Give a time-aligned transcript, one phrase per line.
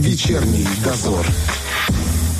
[0.00, 1.26] Вечерний дозор.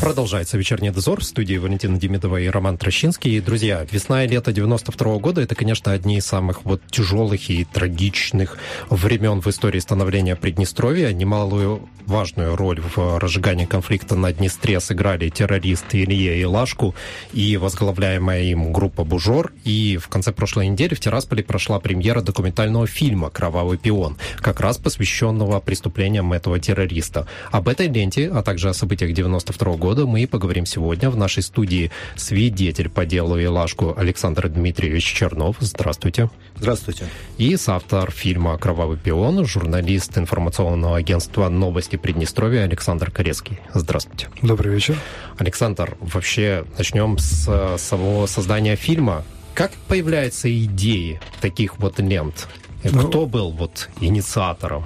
[0.01, 3.39] Продолжается вечерний дозор в студии Валентина Демидова и Роман Трощинский.
[3.41, 7.65] Друзья, весна и лето 92 -го года– это, конечно, одни из самых вот тяжелых и
[7.65, 8.57] трагичных
[8.89, 11.13] времен в истории становления Приднестровья.
[11.13, 16.95] Немалую важную роль в разжигании конфликта на Днестре сыграли террористы Илье и Лашку
[17.35, 19.53] и возглавляемая им группа «Бужор».
[19.65, 24.79] И в конце прошлой недели в Тирасполе прошла премьера документального фильма «Кровавый пион», как раз
[24.79, 27.27] посвященного преступлениям этого террориста.
[27.53, 31.17] Об этой ленте, а также о событиях 92 -го года года мы поговорим сегодня в
[31.17, 35.57] нашей студии свидетель по делу Илашку Александр Дмитриевич Чернов.
[35.59, 36.31] Здравствуйте.
[36.55, 37.07] Здравствуйте.
[37.39, 43.59] И соавтор фильма «Кровавый пион», журналист информационного агентства «Новости Приднестровья» Александр Корецкий.
[43.75, 44.29] Здравствуйте.
[44.43, 44.97] Добрый вечер.
[45.39, 49.25] Александр, вообще начнем с самого создания фильма.
[49.55, 52.47] Как появляются идеи таких вот лент?
[52.85, 54.85] Ну, Кто был вот инициатором?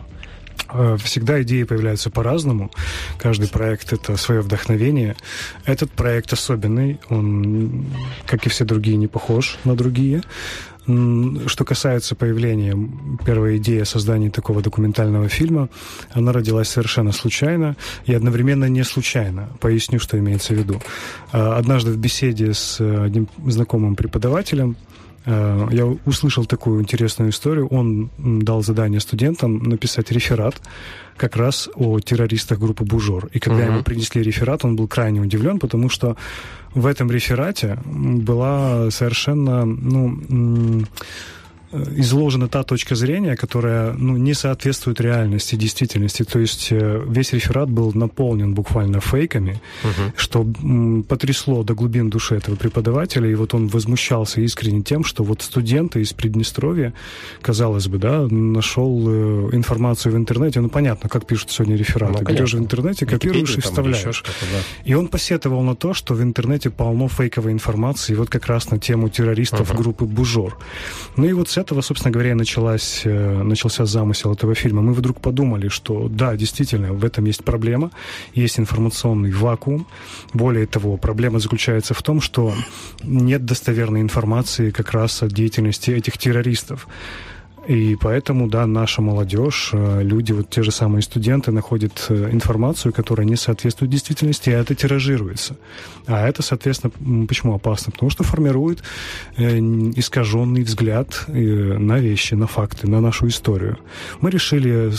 [0.71, 2.71] Э, всегда идеи появляются по-разному.
[3.19, 5.17] Каждый проект— это свое вдохновение.
[5.65, 7.01] Этот проект особенный.
[7.11, 7.87] Он,
[8.27, 10.23] как и все другие, не похож на другие.
[11.47, 12.77] Что касается появления
[13.25, 15.71] первой идеи о создании такого документального фильма,
[16.13, 19.49] она родилась совершенно случайно и одновременно не случайно.
[19.61, 20.83] Поясню, что имеется в виду.
[21.33, 24.94] Э, однажды в беседе с одним знакомым преподавателем Э,
[25.27, 27.67] я услышал такую интересную историю.
[27.69, 30.61] Он дал задание студентам написать реферат
[31.17, 33.29] как раз о террористах группы «Бужор».
[33.33, 33.73] И когда uh-huh.
[33.73, 36.17] ему принесли реферат, он был крайне удивлен, потому что
[36.75, 40.83] в этом реферате была совершенно, ну, Э,
[41.97, 46.25] изложена та точка зрения, которая ну, не соответствует реальности, действительности.
[46.25, 50.13] То есть э, весь реферат был наполнен буквально фейками, угу.
[50.17, 50.47] что
[51.09, 56.01] потрясло до глубин души этого преподавателя, и вот он возмущался искренне тем, что вот студенты
[56.01, 56.93] из Приднестровья,
[57.43, 62.31] казалось бы, да, нашел э, информацию в интернете, ну понятно, как пишут сегодня рефераты, ну,
[62.31, 64.23] берешь в интернете, копируешь и вставляешь.
[64.25, 64.59] Да.
[64.85, 68.79] И он посетовал на то, что в интернете полно фейковой информации, вот как раз на
[68.79, 69.83] тему террористов угу.
[69.83, 70.57] группы Бужор.
[71.17, 74.83] Ну и вот с этого, собственно говоря, началась, э, начался замысел этого фильма.
[74.83, 77.91] Мы вдруг подумали, что да, действительно, в этом есть проблема,
[78.35, 79.87] есть информационный вакуум.
[80.35, 82.55] Более того, проблема заключается в том, что
[83.03, 86.87] нет достоверной информации как раз о деятельности этих террористов.
[87.67, 92.93] И поэтому, да, наша молодежь, э, люди, вот те же самые студенты, находят э, информацию,
[92.93, 95.57] которая не соответствует действительности, а это тиражируется.
[96.07, 97.93] А это, соответственно, почему опасно?
[97.93, 98.83] Потому что формирует
[99.37, 99.59] э,
[99.97, 103.79] искаженный взгляд на вещи, на факты, на нашу историю.
[104.21, 104.93] Мы решили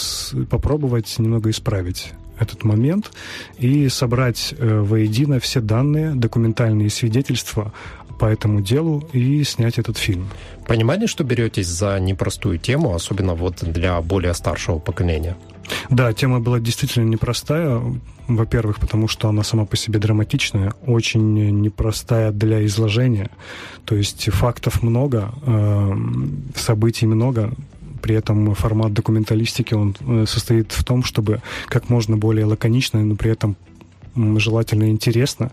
[0.49, 3.11] попробовать немного исправить этот момент
[3.57, 7.71] и собрать воедино все данные, документальные свидетельства
[8.17, 10.27] по этому делу и снять этот фильм.
[10.67, 15.35] Понимали, что беретесь за непростую тему, особенно вот для более старшего поколения?
[15.89, 17.81] Да, тема была действительно непростая.
[18.27, 23.29] Во-первых, потому что она сама по себе драматичная, очень непростая для изложения.
[23.85, 25.93] То есть фактов много, э,
[26.55, 27.53] событий много,
[28.01, 33.15] при этом формат документалистики он э, состоит в том, чтобы как можно более лаконично, но
[33.15, 33.57] при этом
[34.15, 35.51] желательно интересно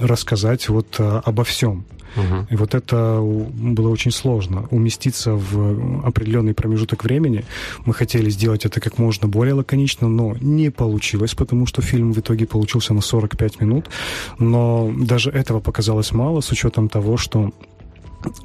[0.00, 1.84] рассказать вот э, обо всем.
[2.16, 2.46] Угу.
[2.50, 4.66] И вот это было очень сложно.
[4.70, 7.44] Уместиться в определенный промежуток времени.
[7.86, 12.18] Мы хотели сделать это как можно более лаконично, но не получилось, потому что фильм в
[12.18, 13.90] итоге получился на 45 минут.
[14.38, 17.50] Но даже этого показалось мало, с учетом того, что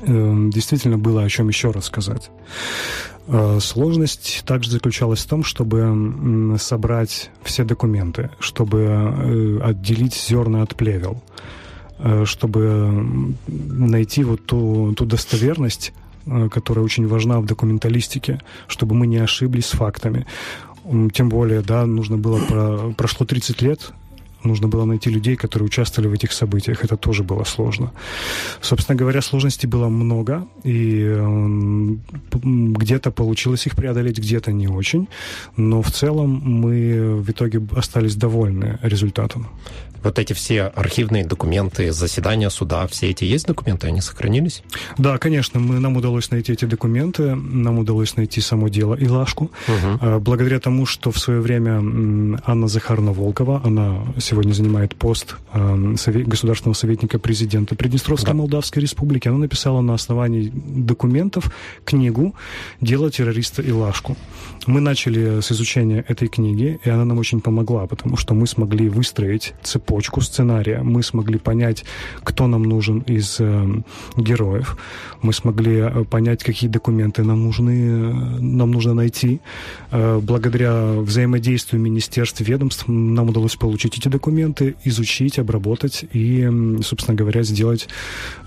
[0.02, 2.32] э, действительно было о чем еще рассказать.
[3.32, 10.76] Э, сложность также заключалась в том, чтобы собрать все документы, чтобы э, отделить зерна от
[10.76, 11.22] плевел,
[12.00, 15.94] э, чтобы найти вот ту, ту достоверность,
[16.52, 20.26] которая очень важна в документалистике, чтобы мы не ошиблись с фактами.
[21.14, 23.94] Тем более, да, нужно было, про, прошло 30 лет
[24.44, 26.84] нужно было найти людей, которые участвовали в этих событиях.
[26.84, 27.92] Это тоже было сложно.
[28.62, 31.16] Собственно говоря, сложностей было много, и
[32.32, 35.08] где-то получилось их преодолеть, где-то не очень.
[35.58, 39.48] Но в целом мы в итоге остались довольны результатом.
[40.02, 44.64] Вот эти все архивные документы, заседания суда, все эти есть документы, они сохранились?
[44.98, 49.52] Да, конечно, мы, нам удалось найти эти документы, нам удалось найти само дело Илашку.
[49.68, 50.20] Угу.
[50.22, 51.80] Благодаря тому, что в свое время
[52.46, 58.38] Анна Захаровна Волкова, она сегодня занимает пост э, совет, государственного советника президента Приднестровской да.
[58.38, 59.28] Молдавской Республики.
[59.28, 61.52] Она написала на основании документов
[61.84, 62.36] книгу
[62.80, 64.16] «Дело террориста Илашку».
[64.70, 68.88] Мы начали с изучения этой книги, и она нам очень помогла, потому что мы смогли
[68.88, 71.86] выстроить цепочку сценария, мы смогли понять,
[72.24, 73.66] кто нам нужен из э,
[74.16, 74.78] героев,
[75.24, 79.42] мы смогли э, понять, какие документы нам нужны, э, нам нужно найти.
[79.90, 86.48] Э, благодаря взаимодействию министерств, ведомств нам удалось получить эти документы, изучить, обработать и,
[86.84, 87.90] собственно говоря, сделать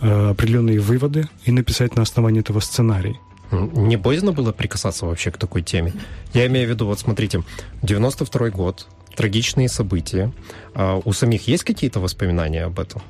[0.00, 3.18] э, определенные выводы и написать на основании этого сценарий.
[3.52, 5.92] Не боязно было прикасаться вообще к такой теме?
[6.32, 7.44] Я имею в виду, вот смотрите,
[7.82, 10.32] 92 год, трагичные события.
[10.74, 13.02] А у самих есть какие-то воспоминания об этом?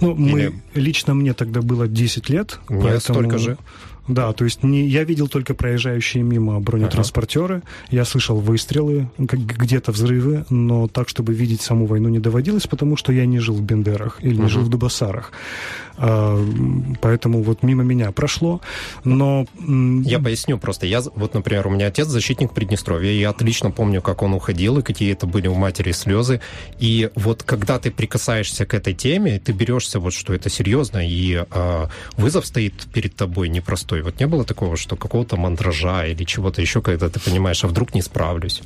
[0.00, 0.48] Ну, Или...
[0.48, 2.60] мы, лично мне тогда было 10 лет.
[2.68, 3.18] Мне поэтому...
[3.18, 3.58] столько же.
[4.08, 7.64] Да, то есть не, я видел только проезжающие мимо бронетранспортеры, ага.
[7.90, 13.12] я слышал выстрелы, где-то взрывы, но так, чтобы видеть саму войну не доводилось, потому что
[13.12, 14.48] я не жил в Бендерах или не ага.
[14.48, 15.32] жил в Дубасарах.
[15.96, 16.36] А,
[17.00, 18.60] поэтому вот мимо меня прошло,
[19.04, 19.46] но...
[20.04, 20.86] Я поясню просто.
[20.86, 24.78] Я, вот, например, у меня отец защитник Приднестровья, и я отлично помню, как он уходил,
[24.78, 26.40] и какие это были у матери слезы.
[26.78, 31.44] И вот когда ты прикасаешься к этой теме, ты берешься вот, что это серьезно, и
[31.48, 34.01] э, вызов стоит перед тобой непростой.
[34.02, 37.94] Вот не было такого, что какого-то мандража или чего-то еще, когда ты понимаешь, а вдруг
[37.94, 38.62] не справлюсь?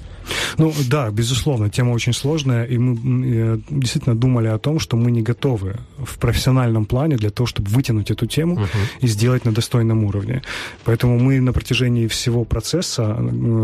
[0.58, 5.10] Ну да, безусловно, тема очень сложная, и мы э, действительно думали о том, что мы
[5.10, 9.00] не готовы в профессиональном плане для того, чтобы вытянуть эту тему uh-huh.
[9.00, 10.42] и сделать на достойном уровне.
[10.84, 13.16] Поэтому мы на протяжении всего процесса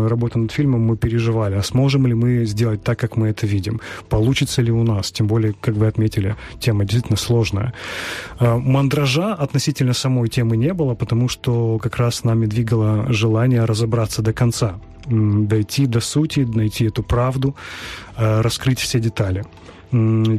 [0.07, 3.81] работы над фильмом мы переживали, а сможем ли мы сделать так, как мы это видим?
[4.09, 5.11] Получится ли у нас?
[5.11, 7.73] Тем более, как вы отметили, тема действительно сложная.
[8.39, 14.21] Э, мандража относительно самой темы не было, потому что как раз нами двигало желание разобраться
[14.21, 14.75] до конца
[15.07, 17.55] дойти до сути, найти эту правду,
[18.17, 19.43] э, раскрыть все детали.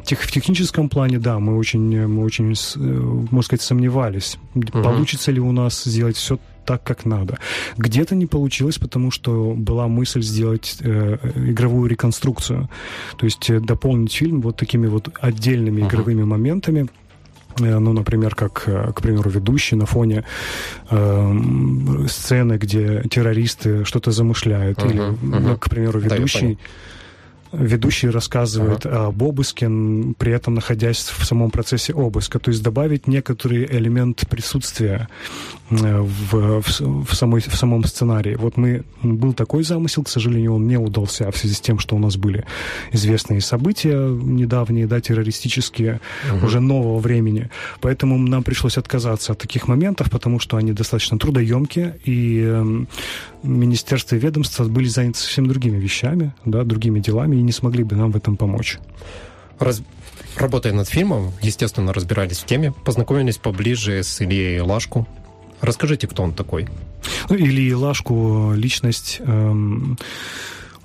[0.05, 2.79] Тех, в техническом плане, да, мы очень, мы очень, э,
[3.31, 4.83] можно сказать, сомневались, угу.
[4.83, 7.39] получится ли у нас сделать все так, как надо.
[7.77, 12.69] Где-то не получилось, потому что была мысль сделать э, игровую реконструкцию,
[13.17, 15.89] то есть э, дополнить фильм вот такими вот отдельными uh-huh.
[15.89, 17.04] игровыми моментами, э,
[17.59, 20.25] ну, например, как, к примеру, ведущий на фоне
[20.91, 21.33] э,
[22.09, 25.59] сцены, где террористы что-то замышляют, uh-huh, или, uh-huh.
[25.59, 26.55] К примеру, ведущий...
[26.55, 26.61] Да,
[27.59, 29.07] ведущий рассказывает ага.
[29.07, 29.67] об обыске,
[30.19, 32.39] при этом находясь в самом процессе обыска.
[32.39, 35.09] То есть добавить некоторый элемент присутствия
[35.71, 38.35] в, в, в, самой, в самом сценарии.
[38.35, 41.97] Вот мы был такой замысел, к сожалению, он не удался в связи с тем, что
[41.97, 42.45] у нас были
[42.93, 46.01] известные события недавние, да, террористические,
[46.33, 46.47] угу.
[46.47, 47.51] уже нового времени.
[47.81, 52.85] Поэтому нам пришлось отказаться от таких моментов, потому что они достаточно трудоемкие, и
[53.43, 58.11] министерства и ведомства были заняты совсем другими вещами, да, другими делами, не смогли бы нам
[58.11, 58.79] в этом помочь.
[59.59, 59.83] Раз...
[60.37, 65.07] Работая над фильмом, естественно, разбирались в теме, познакомились поближе с Ильей Лашку.
[65.61, 66.69] Расскажите, кто он такой?
[67.29, 69.21] Ну, Илья Лашку— личность...
[69.21, 69.99] Эм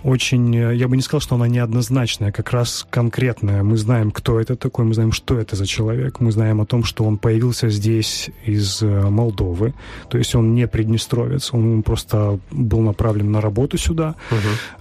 [0.03, 3.63] очень, э, я бы не сказал, что она неоднозначная, как раз конкретная.
[3.63, 6.83] Мы знаем, кто это такой, мы знаем, что это за человек, мы знаем о том,
[6.83, 9.73] что он появился здесь из э, Молдовы,
[10.09, 14.15] то есть он не приднестровец, он просто был направлен на работу сюда,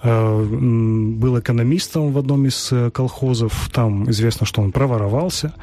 [0.03, 1.15] uh-huh.
[1.15, 5.55] был экономистом в одном из колхозов, там известно, что он проворовался.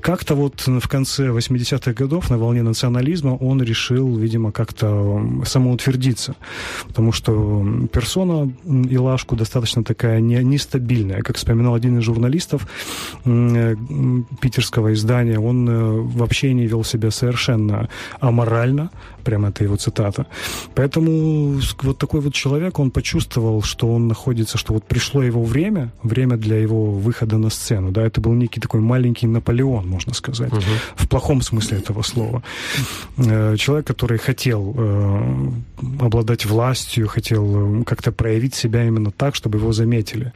[0.00, 6.36] Как-то вот в конце 80-х годов на волне национализма он решил, видимо, как-то самоутвердиться,
[6.86, 8.52] потому что персона
[9.00, 11.22] и Лашку достаточно такая не, нестабильная.
[11.22, 12.66] Как вспоминал один из журналистов
[13.24, 13.76] э,
[14.40, 17.88] питерского издания, он э, вообще не вел себя совершенно
[18.20, 20.26] аморально, прямо это его цитата.
[20.74, 25.92] Поэтому вот такой вот человек, он почувствовал, что он находится, что вот пришло его время,
[26.02, 30.52] время для его выхода на сцену, да, это был некий такой маленький Наполеон, можно сказать,
[30.52, 30.62] угу.
[30.96, 32.42] в плохом смысле этого слова.
[33.16, 35.50] Э, человек, который хотел э,
[36.00, 40.32] обладать властью, хотел как-то проявить себя именно так, чтобы его заметили.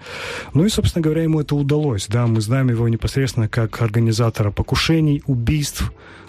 [0.55, 5.23] Ну и, собственно говоря, ему это удалось, да, мы знаем его непосредственно как организатора покушений,
[5.27, 6.24] убийств, Э,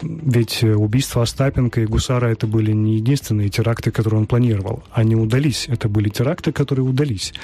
[0.00, 4.82] ведь убийства Остапенко и Гусара это были не единственные теракты, которые он планировал.
[4.92, 5.66] Они удались.
[5.68, 7.34] Это были теракты, которые удались.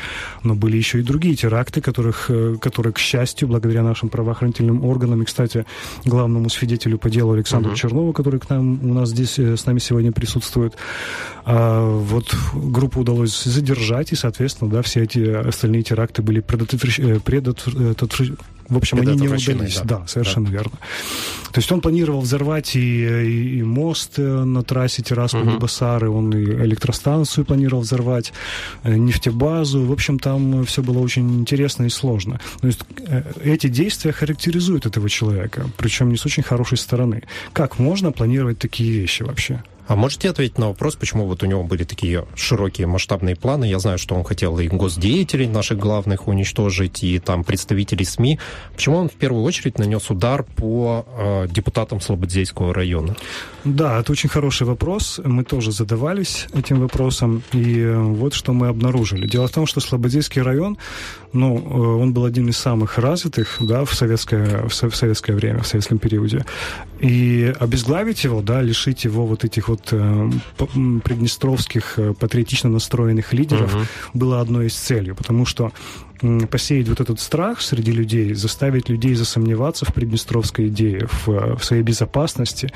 [0.42, 5.22] Но были еще и другие теракты, которых, э, которые, к счастью, благодаря нашим правоохранительным органам,
[5.22, 5.66] и, кстати,
[6.04, 7.76] главному свидетелю по делу Александру uh-huh.
[7.76, 10.74] Чернову, который к нам, у нас здесь э, с нами сегодня присутствует,
[11.44, 17.20] а, вот группу удалось задержать, и, соответственно, да, все эти остальные теракты были предотвращены,
[18.68, 19.78] в общем, они не удались.
[19.78, 20.52] Да, да совершенно да.
[20.52, 20.78] верно.
[21.52, 26.18] То есть он планировал взорвать и, и, и мост э, на трассе Тирасполь-Басары, угу.
[26.18, 28.32] он и электростанцию планировал взорвать,
[28.82, 29.84] э, нефтебазу.
[29.84, 32.40] В общем, там все было очень интересно и сложно.
[32.60, 37.22] То есть э, эти действия характеризуют этого человека, причем не с очень хорошей стороны.
[37.52, 39.62] Как можно планировать такие вещи вообще?
[39.86, 43.66] А можете ответить на вопрос, почему вот у него были такие широкие масштабные планы?
[43.66, 48.38] Я знаю, что он хотел и госдеятелей наших главных уничтожить, и там представителей СМИ.
[48.74, 53.14] Почему он в первую очередь нанес удар по э, депутатам Слободзейского района?
[53.64, 55.20] Да, это очень хороший вопрос.
[55.22, 59.26] Мы тоже задавались этим вопросом, и э, вот что мы обнаружили.
[59.26, 60.78] Дело в том, что Слободейский район,
[61.34, 65.66] ну, э, он был один из самых развитых, да, в советское, в советское время, в
[65.66, 66.44] советском периоде.
[67.00, 73.74] И обезглавить его, да, лишить его вот этих вот э, приднестровских э, патриотично настроенных лидеров
[73.74, 73.84] угу.
[74.14, 75.72] было одной из целей, потому что
[76.50, 81.82] посеять вот этот страх среди людей, заставить людей засомневаться в приднестровской идее, в, в своей
[81.82, 82.70] безопасности,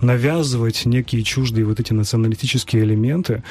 [0.00, 3.42] навязывать некие чуждые вот эти националистические элементы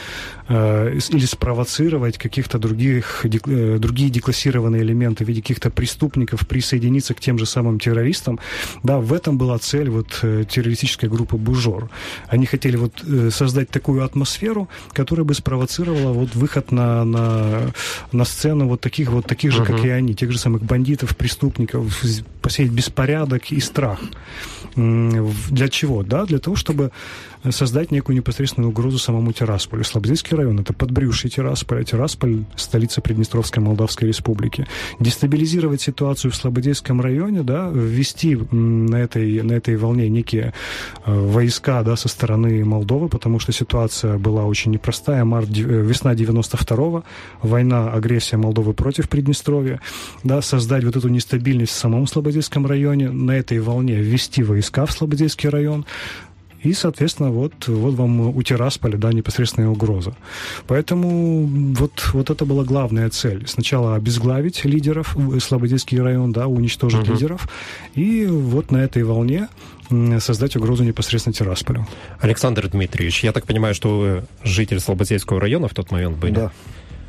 [0.48, 7.14] э, или спровоцировать каких-то других, дек, э, другие деклассированные элементы в виде каких-то преступников присоединиться
[7.14, 8.40] к тем же самым террористам,
[8.84, 11.90] да, в этом была цель вот э, террористической группы «Бужор».
[12.28, 17.72] Они хотели вот э, создать такую атмосферу, которая бы спровоцировала вот выход на, на,
[18.12, 19.78] на сцену вот таких вот таких же, uh-huh.
[19.78, 22.04] как и они, тех же самых бандитов, преступников,
[22.42, 24.00] посеять беспорядок и страх.
[24.76, 26.04] Для чего?
[26.04, 26.92] Да, для того, чтобы
[27.50, 29.84] создать некую непосредственную угрозу самому Тирасполю.
[29.84, 31.84] Слободейский район– это подбрюшье Тирасполя.
[31.84, 34.68] Тирасполь– столица Приднестровской Молдавской Республики.
[35.00, 40.54] Дестабилизировать ситуацию в Слободейском районе, да, ввести на этой, на этой волне некие
[41.06, 45.26] э, войска да, со стороны Молдовы, потому что ситуация была очень непростая.
[45.26, 47.04] Март, э, весна 92-го,
[47.42, 49.82] война, агрессия Молдовы против Приднестровья,
[50.24, 54.92] да, создать вот эту нестабильность в самом Слободейском районе, на этой волне ввести войска в
[54.92, 55.86] Слободейский район,
[56.64, 60.16] и, соответственно, вот, вот вам у Тирасполя, да, непосредственная угроза.
[60.68, 63.48] Поэтому вот, вот это была главная цель.
[63.48, 67.14] Сначала обезглавить лидеров, Слободейский район, да, уничтожить угу.
[67.14, 67.48] лидеров,
[67.96, 69.48] и вот на этой волне
[70.20, 71.88] создать угрозу непосредственно Тирасполю.
[72.20, 76.34] Александр Дмитриевич, я так понимаю, что вы житель Слободейского района в тот момент были?
[76.34, 76.52] Да.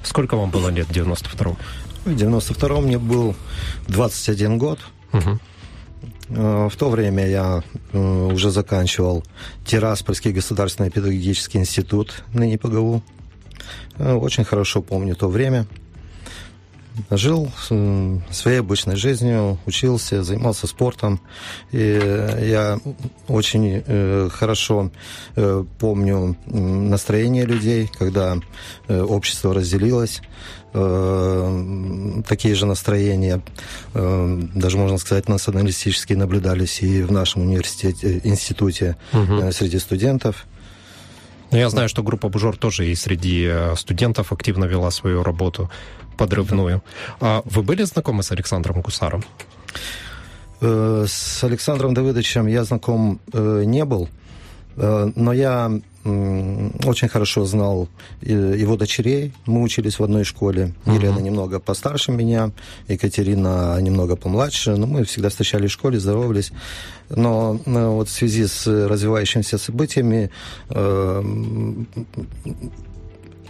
[0.03, 1.57] Сколько вам было лет в 92-м?
[2.05, 3.37] В 92-м мне был
[3.87, 4.81] 21 год.
[5.13, 5.39] Угу.
[6.35, 7.63] Э, в то время я
[7.93, 7.99] э,
[8.33, 9.23] уже заканчивал
[9.67, 13.03] Тираспольский государственный педагогический институт, ныне ПГУ.
[13.99, 15.67] Э, очень хорошо помню то время.
[17.09, 17.51] Жил
[18.31, 21.23] своей обычной жизнью, учился, занимался спортом.
[21.71, 22.79] И я
[23.29, 24.91] очень хорошо
[25.79, 28.37] помню настроение людей, когда
[28.89, 30.21] общество разделилось
[30.75, 33.43] Э, такие же настроения,
[33.95, 39.53] э, даже можно сказать, националистические наблюдались и в нашем университете, институте угу.
[39.53, 40.47] среди студентов.
[41.51, 45.71] Но я знаю, что группа Бужор тоже и среди студентов активно вела свою работу
[46.17, 46.83] подрывную.
[47.21, 49.23] А вы были знакомы с Александром Гусаром?
[50.61, 54.09] С Александром Давыдовичем я знаком не был,
[54.77, 57.89] но я очень хорошо знал
[58.21, 59.33] его дочерей.
[59.47, 60.75] Мы учились в одной школе.
[60.85, 60.95] Uh-huh.
[60.95, 62.51] Елена немного постарше меня,
[62.89, 64.77] Екатерина немного помладше.
[64.77, 66.53] Но мы всегда встречались в школе, здоровались.
[67.09, 70.31] Но ну, вот в связи с развивающимися событиями
[70.71, 71.23] э,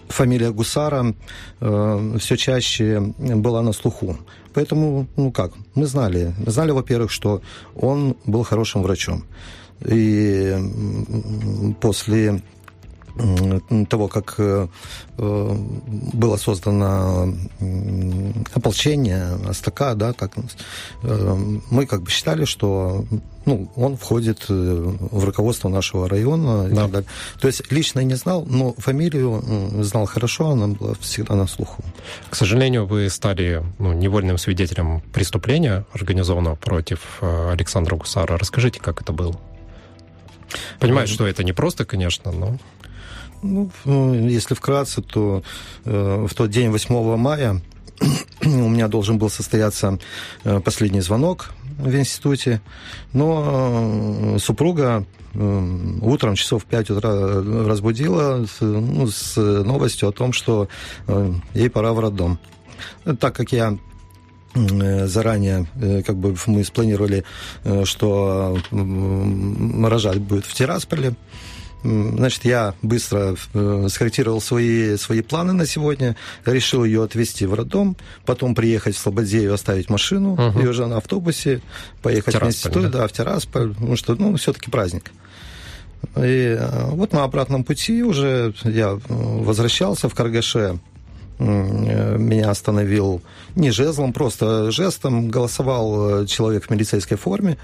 [0.09, 1.14] фамилия Гусара
[1.61, 4.18] э, все чаще была на слуху.
[4.54, 6.35] Поэтому, ну как, мы знали.
[6.44, 7.40] Мы знали, во-первых, что
[7.75, 9.25] он был хорошим врачом.
[9.84, 10.56] И
[11.80, 12.40] после
[13.88, 14.68] того, как э,
[15.18, 15.56] э,
[16.12, 17.34] было создано
[18.54, 20.32] ополчение, АСТК, да, как,
[21.02, 21.36] э,
[21.70, 23.04] мы как бы считали, что
[23.44, 26.82] ну, он входит в руководство нашего района и да.
[26.82, 27.08] так далее.
[27.40, 29.42] То есть лично не знал, но фамилию
[29.82, 31.82] знал хорошо, она была всегда на слуху.
[32.30, 38.38] К сожалению, вы стали ну, невольным свидетелем преступления, организованного против Александра Гусара.
[38.38, 39.38] Расскажите, как это было?
[40.78, 42.59] Понимаю, что это не просто, конечно, но...
[43.42, 43.73] Ну,
[44.14, 45.42] если вкратце, то
[45.85, 47.61] э, в тот день, 8 мая,
[48.44, 49.99] у меня должен был состояться
[50.44, 52.61] э, последний звонок в институте,
[53.12, 55.04] но э, супруга
[55.35, 57.11] э, утром часов в 5 утра
[57.66, 60.68] разбудила ну, с новостью о том, что
[61.09, 62.38] э, ей пора в роддом.
[63.18, 63.91] Так как я Э,
[64.54, 67.25] заранее, э, как бы мы спланировали,
[67.64, 71.14] э, что рожать будет в Тирасполе,
[71.85, 77.97] Значит, я быстро э, скорректировал свои, свои планы на сегодня, решил ее отвезти в роддом,
[78.25, 80.61] потом приехать в Слободею, оставить машину, угу.
[80.61, 81.61] и уже на автобусе
[82.00, 83.00] поехать в институт, да?
[83.00, 85.11] да, в Тирасполь, потому что, ну, все-таки праздник.
[86.16, 90.78] И э, вот на обратном пути уже я возвращался в Каргаше,
[91.42, 93.20] меня остановил
[93.54, 97.56] не жезлом, просто жестом голосовал человек в милицейской форме,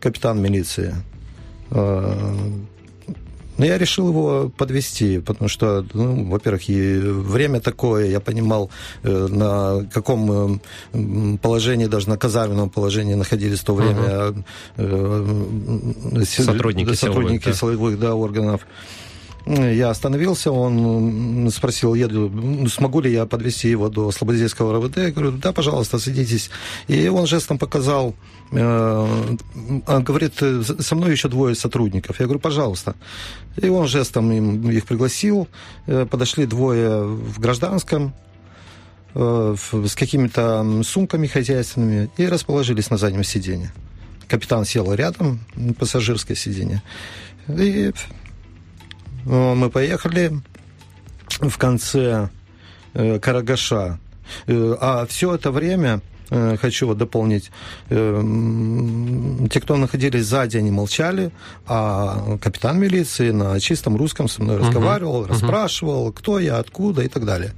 [0.00, 0.94] капитан милиции.
[3.58, 8.70] Но я решил его подвести, потому что, ну, во-первых, и время такое, я понимал,
[9.02, 10.60] э, на каком
[10.92, 14.30] э, положении, даже на казарменном положении находились в то время
[14.76, 16.24] угу.
[16.24, 18.66] сотрудники, сотрудники силовых, силовых да, органов.
[19.46, 22.30] Я остановился, он спросил, еду,
[22.68, 24.98] смогу ли я подвести его до Слободейского РВД.
[24.98, 26.50] Я говорю, да, пожалуйста, садитесь.
[26.86, 28.14] И он жестом показал,
[28.52, 29.36] э,
[29.86, 30.34] говорит,
[30.78, 32.20] со мной еще двое сотрудников.
[32.20, 32.94] Я говорю, пожалуйста.
[33.56, 35.48] И он жестом им, их пригласил.
[35.86, 38.14] Э, подошли двое в гражданском,
[39.14, 43.72] э, с какими-то сумками хозяйственными и расположились на заднем сиденье.
[44.28, 45.40] Капитан сел рядом,
[45.78, 46.80] пассажирское сиденье.
[47.48, 47.92] И
[49.24, 50.32] мы поехали
[51.40, 52.28] в конце
[52.94, 53.98] э, Карагаша.
[54.46, 56.00] Э, а все это время
[56.30, 57.50] э, хочу вот дополнить.
[57.88, 61.30] Те, кто находились сзади, они молчали,
[61.66, 64.66] а капитан милиции на чистом русском со мной uh-huh.
[64.66, 65.28] разговаривал, uh-huh.
[65.28, 67.52] расспрашивал, кто я, откуда и так далее.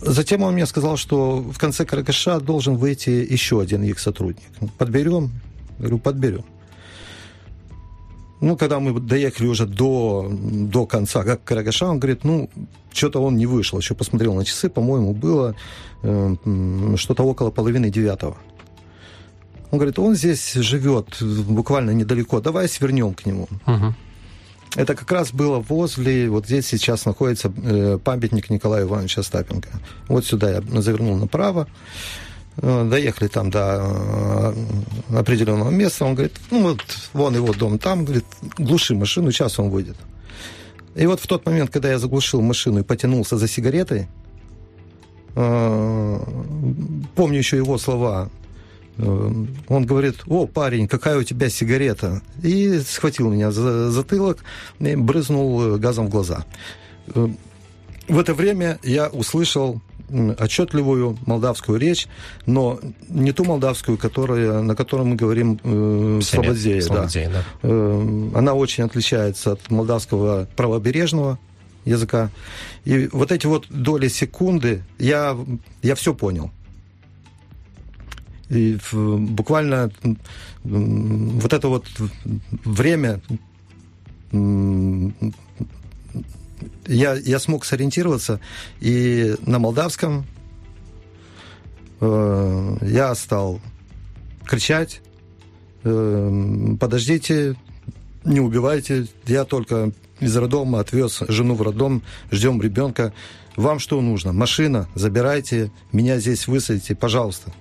[0.00, 4.44] Затем он мне сказал, что в конце Карагаша должен выйти еще один их сотрудник.
[4.78, 5.32] Подберем?
[5.78, 6.44] Говорю, подберем.
[8.40, 12.48] Ну, когда мы доехали уже до, до конца, как Карагаша, он говорит, ну,
[12.92, 13.78] что-то он не вышел.
[13.78, 15.54] Еще посмотрел на часы, по-моему, было
[16.02, 16.36] э,
[16.96, 18.36] что-то около половины девятого.
[19.70, 23.48] Он говорит, он здесь живет буквально недалеко, давай свернем к нему.
[23.66, 23.94] Угу.
[24.76, 29.68] Это как раз было возле, вот здесь сейчас находится э, памятник Николаю Ивановичу Остапенко.
[30.08, 31.66] Вот сюда я завернул направо.
[32.60, 34.54] Э, доехали там до
[35.10, 36.80] э, определенного места, он говорит, ну вот,
[37.12, 38.24] вон его дом там, говорит,
[38.56, 39.96] глуши машину, сейчас он выйдет.
[40.96, 44.08] И вот в тот момент, когда я заглушил машину и потянулся за сигаретой,
[45.36, 46.20] э,
[47.14, 48.28] помню еще его слова,
[48.98, 52.20] он говорит, о, парень, какая у тебя сигарета?
[52.42, 54.38] И схватил меня за затылок
[54.80, 56.44] и брызнул газом в глаза.
[57.06, 59.80] В это время я услышал
[60.38, 62.06] отчетливую молдавскую речь,
[62.46, 66.82] но не ту молдавскую, которая, на которой мы говорим э, в Слободзее.
[66.88, 67.06] Да.
[67.32, 67.44] Да.
[67.62, 71.38] Э, она очень отличается от молдавского правобережного
[71.84, 72.30] языка.
[72.84, 75.36] И вот эти вот доли секунды, я,
[75.82, 76.50] я все понял.
[78.48, 79.90] И буквально
[80.64, 81.86] вот это вот
[82.64, 83.20] время
[86.88, 88.40] я, я смог сориентироваться,
[88.80, 90.26] и на молдавском
[92.00, 93.60] э, я стал
[94.44, 95.00] кричать,
[95.84, 97.56] э, подождите,
[98.24, 103.12] не убивайте, я только из роддома отвез жену в роддом, ждем ребенка.
[103.56, 104.32] Вам что нужно?
[104.32, 107.52] Машина, забирайте, меня здесь высадите, пожалуйста.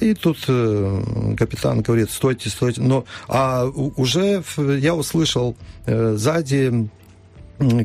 [0.00, 2.80] И тут э, капитан говорит, стойте, стойте.
[2.80, 4.42] Но, а уже
[4.78, 6.88] я услышал э, сзади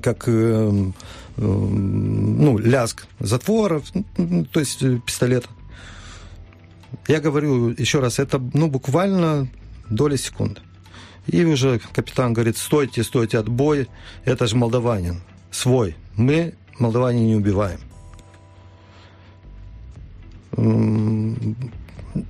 [0.01, 0.91] как э,
[1.37, 3.83] ну, лязг затворов,
[4.51, 5.49] то есть э, пистолета.
[7.07, 9.47] Я говорю еще раз, это ну, буквально
[9.89, 10.61] доля секунды.
[11.27, 13.87] И уже капитан говорит, стойте, стойте, отбой,
[14.23, 15.95] это же молдаванин, свой.
[16.15, 17.79] Мы молдаване не убиваем.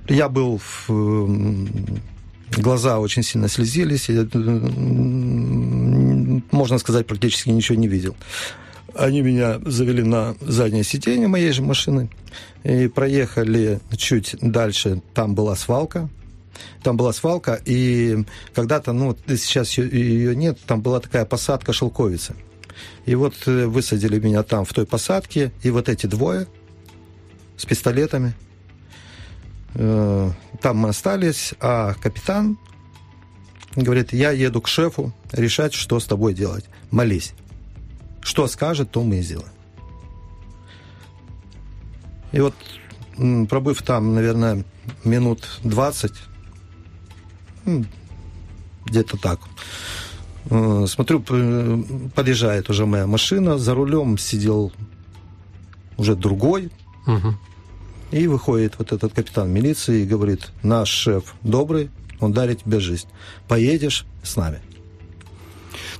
[0.08, 0.90] Я был в
[2.50, 4.26] глаза очень сильно слезились, я,
[6.50, 8.16] можно сказать, практически ничего не видел.
[8.94, 12.08] Они меня завели на заднее сиденье моей же машины
[12.64, 15.02] и проехали чуть дальше.
[15.12, 16.08] Там была свалка,
[16.82, 22.34] там была свалка, и когда-то, ну, сейчас ее нет, там была такая посадка шелковицы.
[23.04, 26.46] И вот э, высадили меня там, в той посадке, и вот эти двое
[27.56, 28.34] с пистолетами–
[29.78, 30.30] Э,
[30.62, 32.58] там мы остались, а капитан
[33.74, 36.64] говорит, я еду к шефу решать, что с тобой делать.
[36.90, 37.34] Молись.
[38.22, 39.50] Что скажет, то мы и сделаем.
[42.32, 42.54] И вот,
[43.48, 44.64] пробыв там, наверное,
[45.04, 46.12] минут 20,
[48.86, 49.40] где-то так,
[50.48, 51.20] э, смотрю,
[52.14, 54.72] подъезжает уже моя машина, за рулем сидел
[55.98, 56.70] уже другой,
[57.06, 57.34] угу.
[58.10, 61.90] И выходит вот этот капитан милиции и говорит, наш шеф добрый,
[62.20, 63.08] он дарит тебе жизнь.
[63.48, 64.60] Поедешь с нами.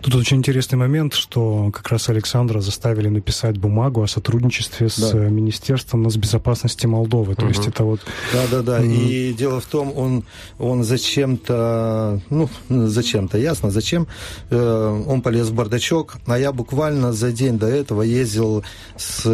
[0.01, 5.19] Тут очень интересный момент, что как раз Александра заставили написать бумагу о сотрудничестве с да.
[5.19, 7.35] Министерством безопасности Молдовы.
[7.35, 7.49] То угу.
[7.49, 8.01] есть это вот...
[8.33, 8.81] Да-да-да.
[8.81, 8.95] Mm.
[8.95, 10.25] И дело в том, он,
[10.59, 12.21] он зачем-то...
[12.31, 14.07] Ну, зачем-то, ясно, зачем.
[14.51, 18.65] Э, он полез в бардачок, а я буквально за день до этого ездил
[18.97, 19.25] с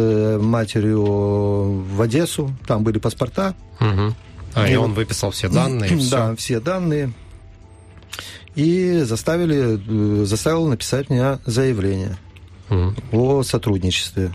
[0.41, 2.51] матерью в Одессу.
[2.65, 3.55] Там были паспорта.
[3.79, 4.15] Угу.
[4.55, 5.91] А, и, и он выписал все данные?
[6.11, 7.13] Да, все данные
[8.55, 12.17] и заставили, э, заставил написать мне заявление
[12.69, 12.93] mm.
[13.11, 14.31] о сотрудничестве.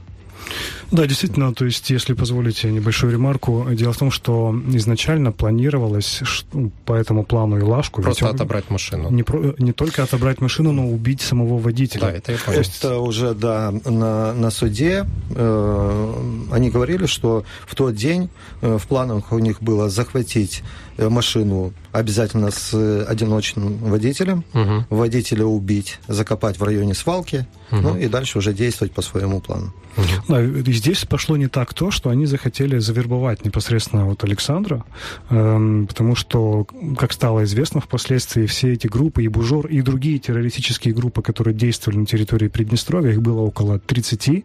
[0.90, 6.70] Да, действительно, то есть, если позволите небольшую ремарку, дело в том, что изначально планировалось что,
[6.86, 8.02] по этому плану Илашку...
[8.02, 9.10] Просто отобрать машину.
[9.10, 12.00] Не, про, не только отобрать машину, но убить самого водителя.
[12.00, 12.60] Да, это я понял.
[12.60, 16.14] Это уже, да, на, на суде э,
[16.50, 18.30] они говорили, что в тот день
[18.62, 20.62] э, в планах у них было захватить
[20.96, 22.74] э, машину обязательно с
[23.06, 24.84] одиночным водителем, угу.
[24.90, 27.80] водителя убить, закопать в районе свалки, угу.
[27.80, 29.72] ну и дальше уже действовать по своему плану.
[29.96, 30.06] Угу.
[30.28, 30.46] Да, и
[30.78, 34.84] здесь пошло не так то, что они захотели завербовать непосредственно вот Александра,
[35.30, 40.94] эм, потому что, как стало известно впоследствии, все эти группы, и Бужор, и другие террористические
[40.94, 44.44] группы, которые действовали на территории Приднестровья, их было около 30,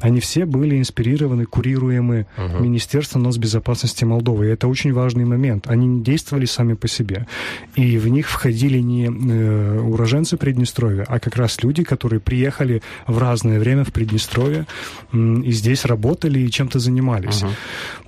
[0.00, 2.62] они все были инспирированы, курируемы угу.
[2.62, 4.46] Министерством безопасности Молдовы.
[4.46, 5.68] И это очень важный момент.
[5.68, 7.26] Они не действовали сами по себе.
[7.74, 13.18] И в них входили не э, уроженцы Приднестровья, а как раз люди, которые приехали в
[13.18, 14.66] разное время в Приднестровье
[15.12, 17.42] и здесь работали и чем-то занимались.
[17.42, 17.50] Uh-huh.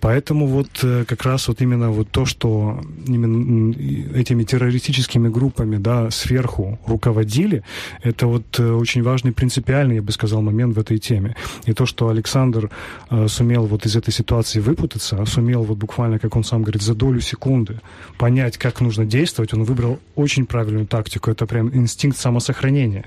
[0.00, 3.72] Поэтому вот э, как раз вот именно вот то, что именно
[4.14, 7.62] этими террористическими группами, да, сверху руководили,
[8.02, 11.36] это вот э, очень важный принципиальный, я бы сказал, момент в этой теме.
[11.66, 12.70] И то, что Александр
[13.10, 16.94] э, сумел вот из этой ситуации выпутаться, сумел вот буквально, как он сам говорит, за
[16.94, 17.80] долю секунды
[18.18, 21.30] понять, как нужно действовать, он выбрал очень правильную тактику.
[21.30, 23.04] Это прям инстинкт самосохранения.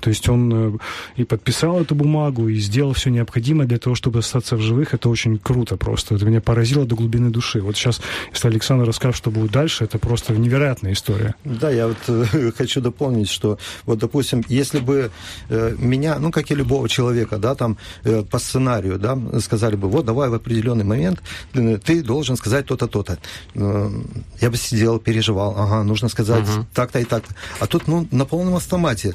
[0.00, 0.78] То есть он
[1.16, 4.94] и подписал эту бумагу, и сделал все необходимое для того, чтобы остаться в живых.
[4.94, 6.14] Это очень круто просто.
[6.14, 7.60] Это меня поразило до глубины души.
[7.60, 8.00] Вот сейчас,
[8.32, 11.34] если Александр расскажет, что будет дальше, это просто невероятная история.
[11.44, 15.10] Да, я вот э, хочу дополнить, что вот, допустим, если бы
[15.48, 19.88] э, меня, ну, как и любого человека, да, там, э, по сценарию, да, сказали бы,
[19.88, 21.22] вот, давай в определенный момент
[21.54, 23.18] э, ты должен сказать то-то, то-то.
[23.54, 23.90] Э,
[24.40, 26.64] я бы сидел, переживал, ага, нужно сказать uh-huh.
[26.74, 27.34] так-то и так-то.
[27.60, 29.14] А тут, ну, на полном автомате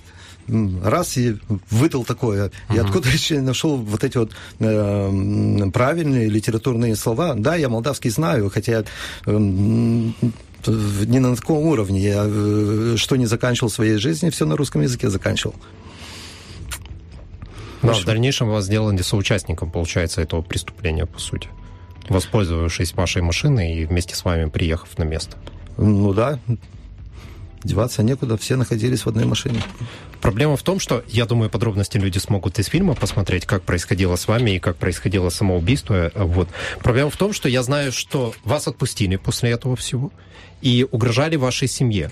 [0.83, 1.37] раз и
[1.69, 2.47] выдал такое.
[2.47, 2.75] Uh-huh.
[2.75, 7.33] И откуда еще нашел вот эти вот э, правильные литературные слова?
[7.35, 8.83] Да, я молдавский знаю, хотя
[9.25, 11.99] э, не на таком уровне.
[11.99, 15.55] Я э, что не заканчивал в своей жизни, все на русском языке заканчивал.
[17.81, 21.49] Да, в дальнейшем вас сделали соучастником, получается, этого преступления, по сути.
[22.09, 25.37] Воспользовавшись вашей машиной и вместе с вами приехав на место.
[25.77, 26.39] Ну да,
[27.63, 29.61] деваться некуда, все находились в одной машине.
[30.21, 34.27] Проблема в том, что, я думаю, подробности люди смогут из фильма посмотреть, как происходило с
[34.27, 36.11] вами и как происходило самоубийство.
[36.15, 36.49] Вот.
[36.79, 40.11] Проблема в том, что я знаю, что вас отпустили после этого всего
[40.61, 42.11] и угрожали вашей семье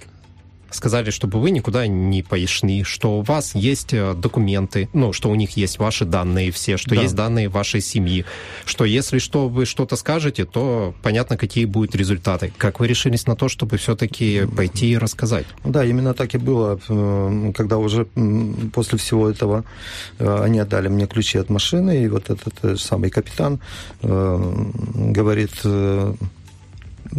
[0.72, 5.36] сказали, чтобы вы никуда не пошли, что у вас есть э, документы, ну, что у
[5.36, 7.02] них есть ваши данные все, что да.
[7.02, 8.26] есть данные вашей семьи,
[8.66, 12.54] что если что вы что-то скажете, то понятно, какие будут результаты.
[12.58, 15.46] Как вы решились на то, чтобы все-таки пойти и рассказать?
[15.64, 18.06] Да, именно так и было, э, когда уже
[18.74, 19.64] после всего этого
[20.20, 23.60] э, они отдали мне ключи от машины, и вот этот самый капитан
[24.02, 25.52] говорит,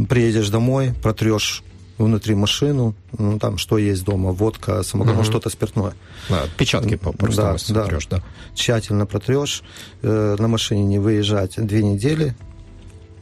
[0.08, 1.62] приедешь домой, протрешь
[1.98, 5.24] внутри машину, ну, там что есть дома, водка, самогон, угу.
[5.24, 5.94] что-то спиртное.
[6.28, 8.18] Да, отпечатки просто да, сотрешь, да.
[8.18, 8.22] да.
[8.54, 9.62] Тщательно протрешь,
[10.02, 12.34] э, на машине не выезжать две недели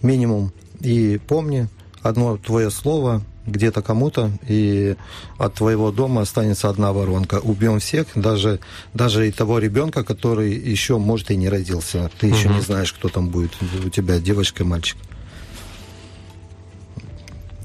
[0.03, 0.53] минимум.
[0.81, 1.69] И помни,
[2.03, 4.97] одно твое слово где-то кому-то, и
[5.39, 7.39] от твоего дома останется одна воронка.
[7.41, 8.59] Убьем всех, даже,
[8.93, 12.11] даже и того ребенка, который еще, может, и не родился.
[12.19, 12.37] Ты угу.
[12.37, 13.53] еще не знаешь, кто там будет
[13.85, 14.99] у тебя, девочка, мальчик.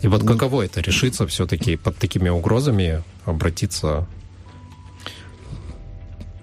[0.02, 4.08] И вот каково это решиться все-таки под такими угрозами обратиться?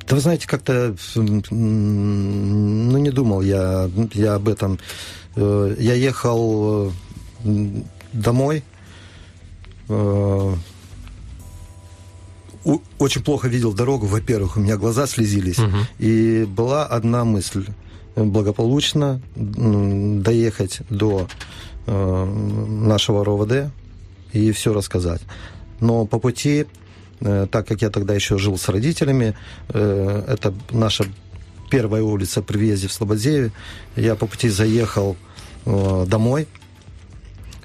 [0.08, 4.78] Да вы знаете, как-то ну, не думал я, я об этом.
[5.36, 6.92] Э, я ехал
[7.44, 8.62] э, домой,
[9.88, 10.54] э,
[12.98, 15.58] очень плохо видел дорогу, во-первых, у меня глаза слезились.
[15.58, 15.76] Угу.
[15.98, 17.66] И была одна мысль
[18.16, 21.28] благополучно доехать до
[21.88, 23.70] нашего РОВД
[24.32, 25.22] и все рассказать.
[25.80, 26.66] Но по пути,
[27.20, 29.34] э, так как я тогда еще жил с родителями,
[29.68, 31.04] э, это наша
[31.70, 33.52] первая улица при въезде в Слободзеве,
[33.96, 35.16] я по пути заехал
[35.66, 36.48] домой,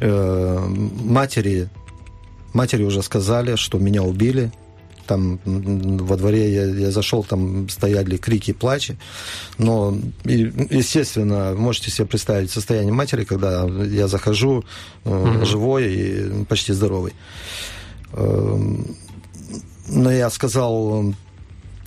[0.02, 1.70] матери
[2.54, 4.52] матери уже сказали, что меня убили.
[5.06, 8.98] Там во дворе я, я зашел, там стояли крики, плачи.
[9.58, 14.64] Но, естественно, можете себе представить состояние матери, когда я захожу
[15.04, 15.46] mm-hmm.
[15.46, 17.14] живой и почти здоровый.
[18.14, 18.96] Эм,
[19.88, 21.14] но я сказал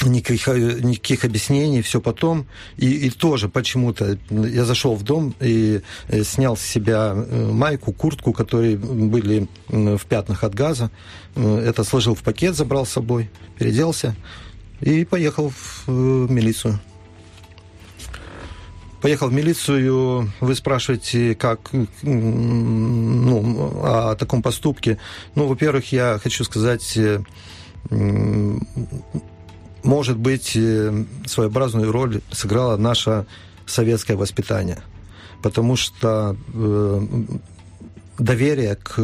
[0.05, 2.47] никаких, никаких объяснений, все потом.
[2.77, 7.93] И, и тоже почему-то я зашел в дом и э, снял с себя э, майку,
[7.93, 10.91] куртку, которые были в пятнах от газа.
[11.35, 14.15] Э, это сложил в пакет, забрал с собой, переделся
[14.81, 15.53] и поехал
[15.87, 15.89] в
[16.31, 16.79] милицию.
[19.01, 21.71] Поехал в милицию, вы спрашиваете, как
[22.03, 24.99] ну, о таком поступке.
[25.35, 26.99] Ну, во-первых, я хочу сказать,
[29.87, 33.27] может быть, э, своеобразную роль сыграло наше
[33.66, 34.83] советское воспитание.
[35.42, 37.07] Потому что э,
[38.18, 38.99] доверие к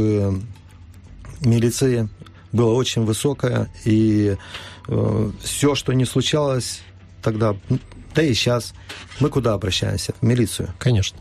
[1.40, 2.08] милиции
[2.50, 4.36] было очень высокое, и
[4.88, 6.80] э, все, что не случалось
[7.22, 7.56] тогда,
[8.14, 8.74] да и сейчас,
[9.20, 10.14] мы куда обращаемся?
[10.20, 10.74] В милицию.
[10.78, 11.18] Конечно.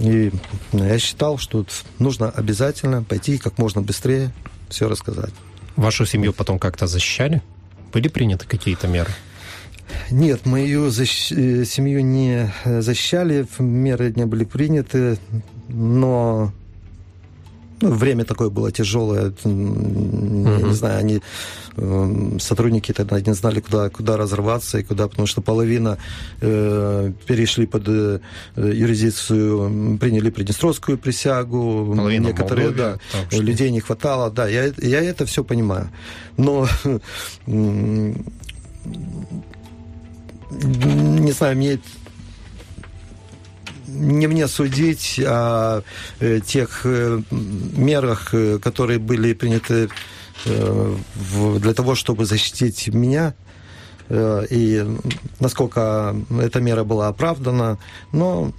[0.00, 0.32] И
[0.72, 1.64] я считал, что
[1.98, 4.32] нужно обязательно пойти как можно быстрее
[4.68, 5.32] все рассказать.
[5.76, 7.42] Вашу семью потом как-то защищали?
[7.92, 9.10] Были приняты какие-то меры?
[10.10, 11.32] Нет, мою защ...
[11.32, 15.18] Э, семью не э, защищали, меры не были приняты,
[15.68, 16.52] но
[17.80, 20.66] ну, время такое было тяжелое, uh-huh.
[20.66, 21.20] не знаю, они
[21.76, 25.98] э, сотрудники тогда не знали, куда, куда разорваться и куда, потому что половина
[26.40, 28.20] э, перешли под э,
[28.56, 33.42] юрисдикцию, приняли Приднестровскую присягу, половина некоторые, Молдовия, да, что...
[33.42, 35.90] людей не хватало, да, я, я это все понимаю,
[36.36, 36.66] но
[37.46, 38.14] не
[41.32, 41.78] знаю, мне
[43.98, 45.82] не мне судить о
[46.20, 49.88] э, тех э, мерах, э, которые были приняты
[50.44, 53.34] для того, чтобы защитить меня,
[54.10, 54.86] и
[55.40, 57.78] насколько эта мера была оправдана,
[58.12, 58.52] но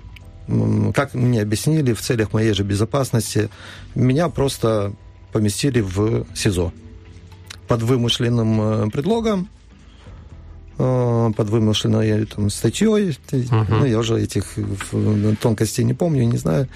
[0.93, 3.49] как мне объяснили, в целях моей же безопасности,
[3.95, 4.91] меня просто
[5.31, 6.73] поместили в СИЗО
[7.67, 9.47] под вымышленным предлогом,
[10.77, 13.17] под вымышленной там, статьей.
[13.31, 13.65] Uh-huh.
[13.69, 14.45] Ну, я уже этих
[15.41, 16.67] тонкостей не помню, не знаю.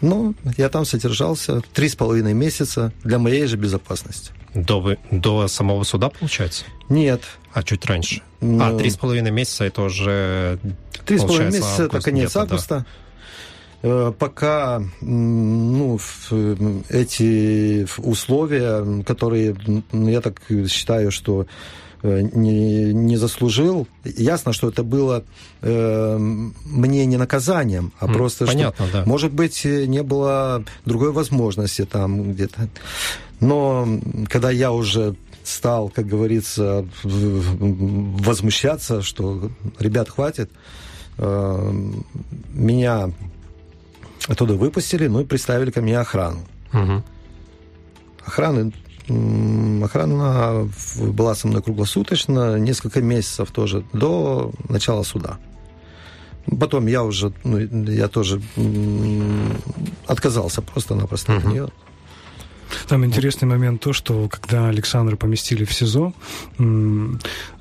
[0.00, 4.32] Но я там содержался три с половиной месяца для моей же безопасности.
[4.54, 6.64] До, вы, до самого суда, получается?
[6.88, 7.22] Нет.
[7.52, 8.22] А чуть раньше?
[8.40, 8.76] Но...
[8.76, 10.58] А, три с половиной месяца это уже,
[11.04, 12.84] Три с половиной месяца это конец августа.
[13.82, 14.12] Да.
[14.12, 15.98] Пока ну,
[16.90, 19.56] эти условия, которые,
[19.92, 23.86] я так считаю, что Э, не, не заслужил.
[24.04, 25.24] Ясно, что это было
[25.62, 29.04] э, мне не наказанием, а просто понятно, что, да.
[29.06, 32.68] может быть, не было другой возможности там где-то.
[33.40, 33.88] Но
[34.28, 40.50] когда я уже стал, как говорится, возмущаться, что ребят хватит,
[41.18, 41.72] э,
[42.52, 43.10] меня
[44.28, 46.40] оттуда выпустили, ну и представили ко мне охрану.
[46.72, 47.02] Угу.
[48.26, 48.72] Охраны
[49.82, 50.68] Охрана
[50.98, 55.38] была со мной круглосуточно, несколько месяцев тоже, до начала суда.
[56.58, 58.40] Потом я уже, ну, я тоже
[60.06, 61.68] отказался просто-напросто от нее.
[62.88, 66.12] Там интересный момент то, что когда Александра поместили в СИЗО,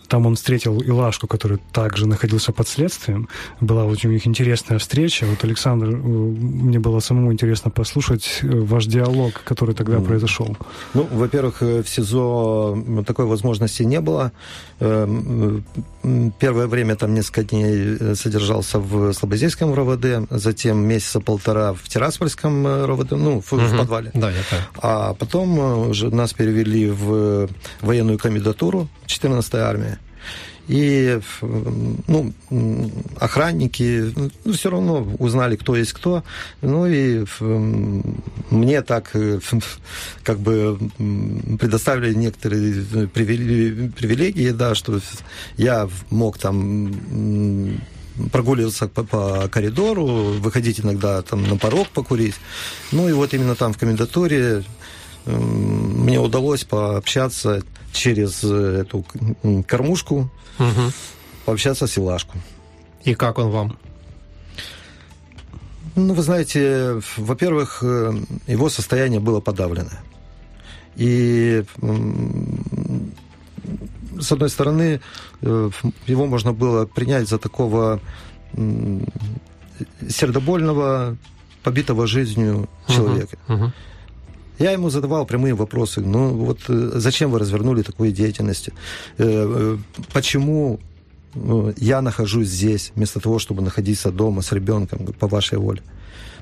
[0.10, 3.30] там он встретил Илашку, который также находился под следствием.
[3.62, 5.26] Была очень у них интересная встреча.
[5.26, 10.06] Вот, Александр, э, мне было самому интересно послушать э, ваш диалог, который тогда mm.
[10.06, 10.58] произошел.
[10.94, 14.32] Ну, во-первых, э, в СИЗО такой возможности не было.
[14.80, 15.64] Эм,
[16.40, 23.12] первое время там несколько дней содержался в Слободейском РОВД, затем месяца полтора в Тираспольском РОВД,
[23.12, 23.68] ну, в, mm-hmm.
[23.68, 24.12] в подвале.
[24.14, 24.44] Да, я
[24.82, 27.48] А потом уже нас перевели в
[27.82, 29.99] военную комендатуру, 14-я армия.
[30.70, 32.32] И ну,
[33.20, 34.14] охранники
[34.46, 36.24] ну, все равно узнали, кто есть кто.
[36.62, 37.26] Ну и
[38.52, 39.40] мне так э,
[40.22, 40.78] как бы
[41.60, 45.00] предоставили некоторые привилегии, да, что
[45.58, 47.82] я мог там
[48.32, 52.36] прогуливаться по, по коридору, выходить иногда там на порог покурить.
[52.92, 54.64] Ну и вот именно там в комендатуре
[56.00, 59.06] мне удалось пообщаться через э, эту
[59.68, 60.92] кормушку, угу.
[61.46, 62.38] пообщаться с Илашку.
[63.04, 63.78] И как он вам?
[65.96, 68.14] Ну, вы знаете, во-первых, э,
[68.48, 70.02] его состояние было подавленное.
[70.96, 71.64] И
[74.20, 75.02] с одной стороны,
[75.42, 75.70] э,
[76.08, 78.00] его можно было принять за такого
[80.10, 81.18] сердобольного,
[81.64, 83.38] побитого жизнью человека.
[83.48, 83.60] Uh-huh.
[83.60, 83.72] Uh-huh.
[84.60, 86.02] Я ему задавал прямые вопросы.
[86.02, 88.70] Ну, вот э, зачем вы развернули такую деятельность?
[90.14, 90.80] Почему
[91.78, 95.82] я нахожусь здесь, вместо того, чтобы находиться дома с ребенком по вашей воле?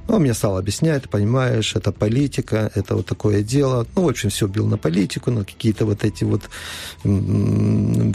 [0.07, 3.85] Ну, он мне стал объяснять, понимаешь, это политика, это вот такое дело.
[3.95, 6.43] Ну, в общем, все бил на политику, на какие-то вот эти вот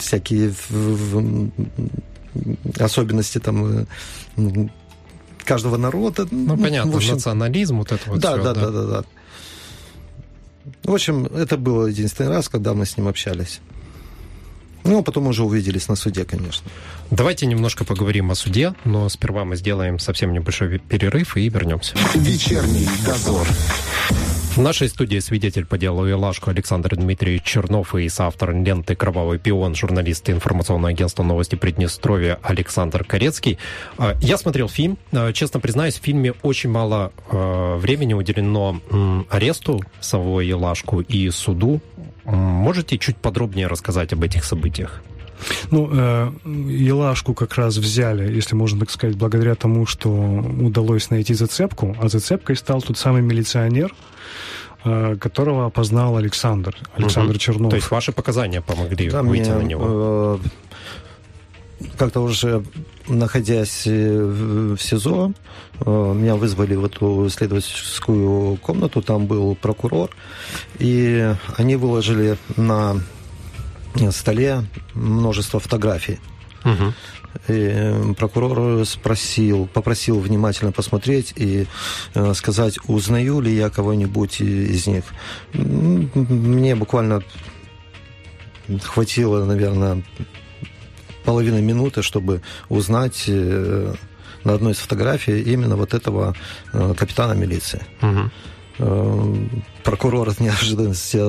[0.01, 0.55] всякие
[2.81, 3.87] особенности там
[4.37, 4.69] э,
[5.45, 6.27] каждого народа.
[6.31, 9.05] Ну, понятно, в общем, национализм, вот это вот да, все, да, да, да, да.
[10.85, 13.61] В общем, это был единственный раз, когда мы с ним общались.
[14.85, 16.69] Ну, а потом уже увиделись на суде, конечно.
[17.11, 21.95] Давайте немножко поговорим о суде, но сперва мы сделаем совсем небольшой перерыв и вернемся.
[22.15, 23.47] Вечерний дозор.
[24.53, 29.75] В нашей студии свидетель по делу Илашку Александр Дмитриевич Чернов и соавтор ленты «Кровавый пион»,
[29.75, 33.59] журналист информационного агентства «Новости Приднестровья» Александр Корецкий.
[33.97, 34.99] А, я смотрел фильм.
[35.11, 38.79] А, честно признаюсь, в фильме очень мало а, времени уделено
[39.31, 41.81] аресту самого Илашку и суду.
[42.25, 45.03] Можете чуть подробнее рассказать об этих событиях?
[45.71, 51.35] Ну, э, Елашку как раз взяли, если можно так сказать, благодаря тому, что удалось найти
[51.35, 53.95] зацепку, а зацепкой стал тот самый милиционер,
[54.85, 57.39] э, которого опознал Александр, Александр угу.
[57.39, 57.71] Чернов.
[57.71, 60.41] То есть ваши показания помогли да, выйти мне, на него?
[60.45, 60.49] Э,
[61.97, 62.63] как-то уже
[63.09, 65.33] находясь э, в СИЗО,
[65.81, 70.11] э, меня вызвали в эту следовательскую комнату, там был прокурор,
[70.79, 72.97] и они выложили на
[74.11, 76.19] столе множество фотографий.
[76.65, 76.93] Угу.
[77.49, 81.67] И прокурор спросил, попросил внимательно посмотреть и
[82.15, 85.05] э, сказать, узнаю ли я кого-нибудь из них.
[85.55, 87.23] Мне буквально
[88.83, 90.03] хватило, наверное,
[91.25, 93.95] половины минуты, чтобы узнать э,
[94.45, 96.35] на одной из фотографий именно вот этого
[96.73, 97.83] э, капитана милиции.
[98.03, 98.31] Угу.
[98.79, 101.21] Прокурор от неожиданности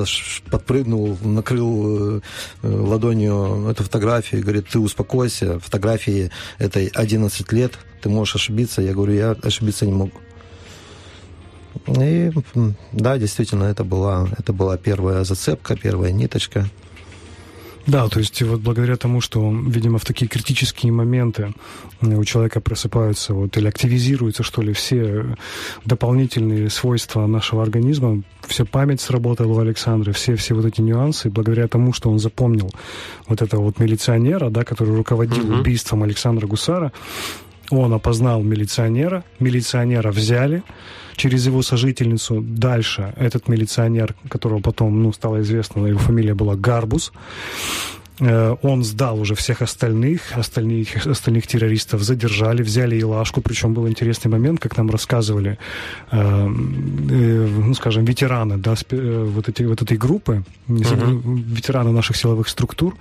[0.49, 2.21] подпрыгнул, накрыл
[2.61, 8.81] ладонью эту фотографию и говорит, ты успокойся, фотографии этой 11 лет, ты можешь ошибиться.
[8.81, 10.13] Я говорю, я ошибиться не могу.
[11.87, 12.31] И
[12.91, 16.69] да, действительно, это была, это была первая зацепка, первая ниточка.
[17.85, 21.53] Да, то есть вот благодаря тому, что, видимо, в такие критические моменты
[22.01, 25.35] у человека просыпаются вот, или активизируются, что ли, все
[25.83, 31.67] дополнительные свойства нашего организма, вся память сработала у Александра, все, все вот эти нюансы, благодаря
[31.67, 32.71] тому, что он запомнил
[33.27, 35.59] вот этого вот милиционера, да, который руководил uh-huh.
[35.59, 36.93] убийством Александра Гусара,
[37.69, 40.63] он опознал милиционера, милиционера взяли,
[41.15, 42.41] через его сожительницу.
[42.41, 47.11] Дальше этот милиционер, которого потом ну, стало известно, его фамилия была Гарбус,
[48.19, 54.59] он сдал уже всех остальных, остальных, остальных террористов задержали, взяли Илашку, причем был интересный момент,
[54.59, 55.57] как нам рассказывали,
[56.11, 61.21] э, э, ну, скажем, ветераны, да, э, вот, эти, вот этой группы, uh-huh.
[61.55, 62.95] ветераны наших силовых структур,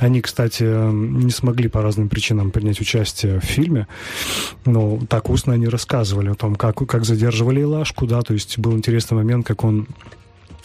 [0.00, 3.86] они, кстати, не смогли по разным причинам принять участие в фильме,
[4.64, 8.72] но так устно они рассказывали о том, как, как задерживали Илашку, да, то есть был
[8.72, 10.15] интересный момент, как он Э,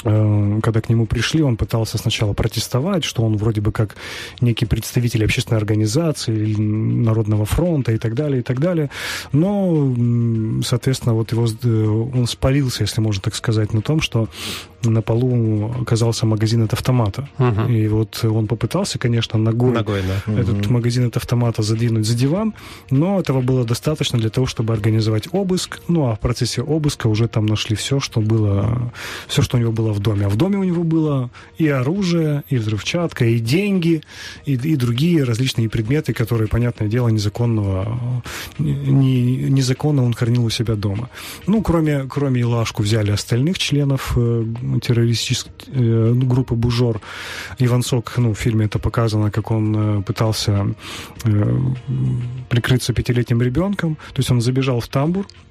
[0.04, 3.96] когда к нему пришли, он пытался сначала протестовать, что он вроде бы как
[4.40, 8.90] некий представитель общественной организации, Народного фронта и так далее, и так далее.
[9.32, 9.94] Но,
[10.64, 14.28] соответственно, вот его, э, он спалился, если можно так сказать, на том, что
[14.84, 17.30] на полу оказался магазин от автомата.
[17.38, 17.72] Угу.
[17.72, 20.42] И вот он попытался, конечно, ногой, ногой да.
[20.42, 20.74] этот угу.
[20.74, 22.54] магазин от автомата задвинуть за диван,
[22.90, 25.82] но этого было достаточно для того, чтобы организовать обыск.
[25.88, 28.92] Ну, а в процессе обыска уже там нашли все, что было,
[29.28, 30.26] все, что у него было в доме.
[30.26, 34.02] А в доме у него было и оружие, и взрывчатка, и деньги,
[34.46, 38.24] и, и другие различные предметы, которые, понятное дело, незаконного,
[38.60, 41.10] не, незаконно он хранил у себя дома.
[41.48, 44.46] Ну, кроме, кроме Илашку взяли остальных членов э,
[44.82, 47.02] террористической э, группы Бужор.
[47.60, 50.76] Иван Сок, ну, в фильме это показано, как он э, пытался
[51.26, 51.60] э,
[52.50, 53.96] прикрыться пятилетним ребенком.
[54.14, 55.51] То есть он забежал в тамбур, ну,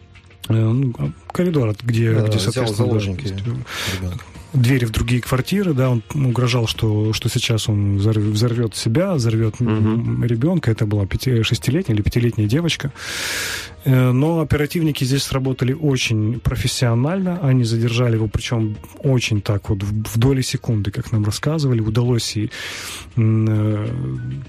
[1.32, 3.34] коридор, где, да, где соответственно, заложники
[4.02, 4.10] да,
[4.52, 10.24] двери в другие квартиры, да, он угрожал, что, что сейчас он взорвет себя, взорвет угу.
[10.24, 12.92] ребенка, это была пяти, шестилетняя или пятилетняя девочка.
[13.84, 20.18] Э, но оперативники здесь сработали очень профессионально, они задержали его, причем очень так вот в
[20.18, 22.50] доли секунды, как нам рассказывали, удалось и
[23.16, 23.88] э,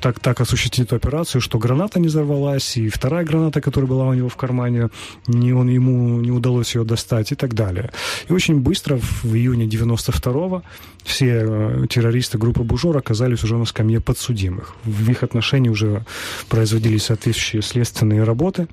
[0.01, 4.13] так, так осуществить эту операцию, что граната не взорвалась, и вторая граната, которая была у
[4.13, 4.89] него в кармане,
[5.27, 7.91] не, он, ему не удалось ее достать и так далее.
[8.29, 10.63] И очень быстро, в июне 92-го,
[11.03, 14.75] все э, террористы группы Бужор оказались уже на скамье подсудимых.
[14.83, 16.05] В их отношении уже
[16.49, 18.67] производились соответствующие следственные работы.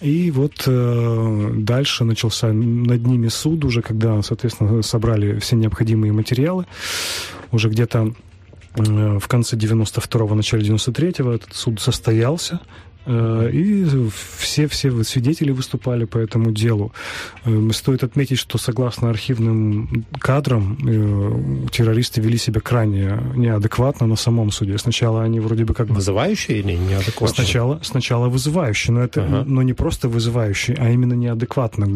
[0.00, 6.66] И вот э, дальше начался над ними суд уже, когда, соответственно, собрали все необходимые материалы.
[7.50, 8.12] Уже где-то
[8.76, 12.60] э, в конце 92-го, начале 93-го этот суд состоялся.
[13.06, 13.86] Э, и
[14.38, 16.92] все, все свидетели выступали по этому делу.
[17.44, 24.50] Э, стоит отметить, что согласно архивным кадрам э, террористы вели себя крайне неадекватно на самом
[24.50, 24.76] суде.
[24.78, 25.88] Сначала они вроде бы как...
[25.88, 27.44] Вызывающие или неадекватные?
[27.44, 29.44] Сначала, сначала вызывающие, но это ага.
[29.46, 31.86] но не просто вызывающие, а именно неадекватно.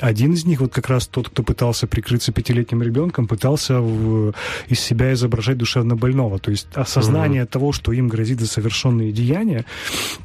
[0.00, 4.34] Один из них, вот как раз тот, кто пытался прикрыться пятилетним ребенком, пытался в,
[4.68, 6.38] из себя изображать душевно больного.
[6.38, 7.50] То есть осознание угу.
[7.50, 9.64] того, что им грозит за совершенные деяния,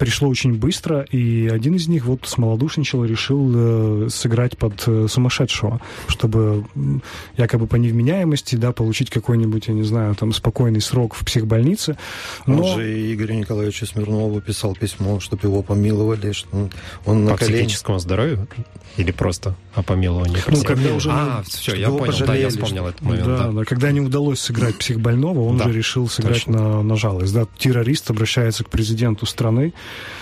[0.08, 5.08] пришло очень быстро, и один из них вот смолодушничал и решил э, сыграть под э,
[5.10, 6.64] сумасшедшего, чтобы
[7.36, 11.98] якобы по невменяемости, да, получить какой-нибудь, я не знаю, там, спокойный срок в психбольнице.
[12.46, 12.64] Но...
[12.64, 16.70] Он же Игорю Николаевичу Смирнову писал письмо, чтобы его помиловали, что
[17.06, 17.56] он на по колени...
[17.56, 18.48] психическому здоровью?
[18.96, 20.38] Или просто о помиловании?
[20.48, 21.10] Ну, когда уже...
[21.12, 22.90] А, все, я понял, пожалели, да, я вспомнил что...
[22.90, 23.26] этот момент.
[23.26, 23.52] Да, да.
[23.52, 27.34] да, когда не удалось сыграть психбольного, он да, же решил сыграть на, на жалость.
[27.34, 29.74] Да, террорист обращается к президенту страны,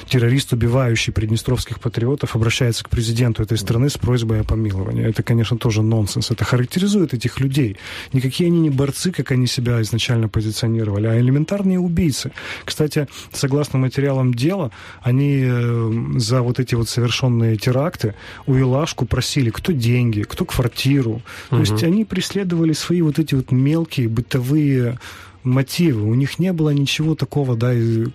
[0.07, 5.05] террорист, убивающий приднестровских патриотов, обращается к президенту этой страны с просьбой о помиловании.
[5.05, 6.31] Это, конечно, тоже нонсенс.
[6.31, 7.77] Это характеризует этих людей.
[8.13, 12.31] Никакие они не борцы, как они себя изначально позиционировали, а элементарные убийцы.
[12.63, 14.71] Кстати, согласно материалам дела,
[15.01, 18.15] они э, за вот эти вот совершенные теракты
[18.45, 21.11] у Илашку просили, кто деньги, кто квартиру.
[21.11, 21.21] Угу.
[21.49, 24.99] То есть они преследовали свои вот эти вот мелкие бытовые
[25.45, 26.03] мотивы.
[26.03, 28.05] У них не было ничего такого, да, и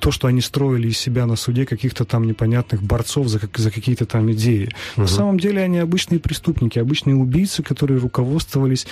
[0.00, 4.06] то, что они строили из себя на суде каких-то там непонятных борцов за, за какие-то
[4.06, 4.70] там идеи.
[4.94, 5.02] Угу.
[5.02, 8.86] На самом деле они обычные преступники, обычные убийцы, которые руководствовались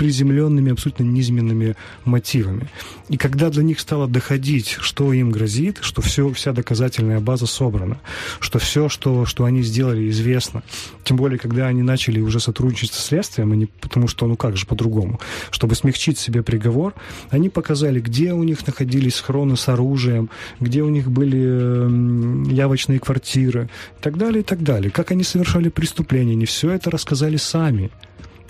[0.00, 1.76] приземленными, абсолютно низменными
[2.06, 2.70] мотивами.
[3.10, 8.00] И когда для них стало доходить, что им грозит, что все, вся доказательная база собрана,
[8.40, 10.62] что все, что, что они сделали, известно,
[11.04, 14.64] тем более, когда они начали уже сотрудничать со следствием, они, потому что, ну как же
[14.64, 15.20] по-другому,
[15.50, 16.94] чтобы смягчить себе приговор,
[17.28, 20.30] они показали, где у них находились схроны с оружием,
[20.60, 24.90] где у них были явочные квартиры и так далее, и так далее.
[24.90, 27.90] Как они совершали преступления, они все это рассказали сами.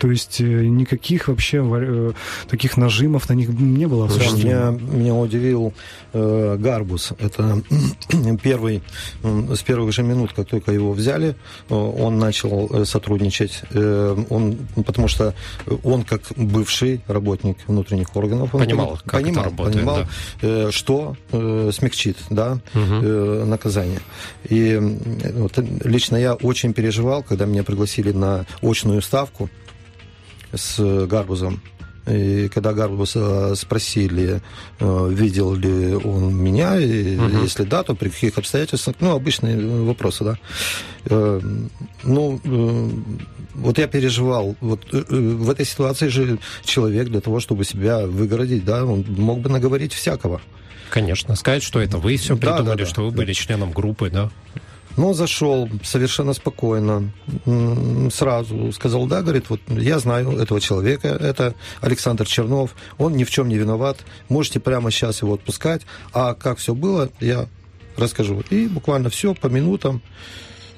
[0.01, 2.13] То есть э, никаких вообще э,
[2.49, 4.09] таких нажимов на них не было.
[4.09, 5.75] Меня, меня удивил
[6.15, 7.13] э, Гарбус.
[7.19, 7.63] Это
[8.43, 8.83] первый,
[9.23, 11.37] с первых же минут, как только его взяли,
[11.69, 13.63] э, он начал сотрудничать.
[13.71, 15.35] Э, он, потому что
[15.85, 20.09] он, как бывший работник внутренних органов, понимал, как понимал, это работает, понимал да.
[20.41, 22.61] э, что э, смягчит да, угу.
[22.75, 24.01] э, наказание.
[24.49, 24.79] И
[25.35, 29.51] вот, лично я очень переживал, когда меня пригласили на очную ставку
[30.53, 31.61] с Гарбузом.
[32.07, 34.41] И когда Гарбуса спросили,
[34.81, 37.43] э, видел ли он меня, и угу.
[37.43, 40.39] если да, то при каких обстоятельствах, ну, обычные вопросы, да.
[41.05, 41.41] Э,
[42.03, 42.91] ну, э,
[43.55, 48.85] вот я переживал, вот в этой ситуации же человек для того, чтобы себя выгородить, да,
[48.85, 50.41] он мог бы наговорить всякого.
[50.89, 52.87] Конечно, сказать, что это вы все придумали, да, да, да.
[52.87, 54.31] что вы были членом группы, да?
[54.97, 57.11] Ну, зашел совершенно спокойно,
[58.13, 63.31] сразу сказал, да, говорит, вот я знаю этого человека, это Александр Чернов, он ни в
[63.31, 65.83] чем не виноват, можете прямо сейчас его отпускать,
[66.13, 67.47] а как все было, я
[67.97, 68.43] расскажу.
[68.51, 70.03] И буквально все по минутам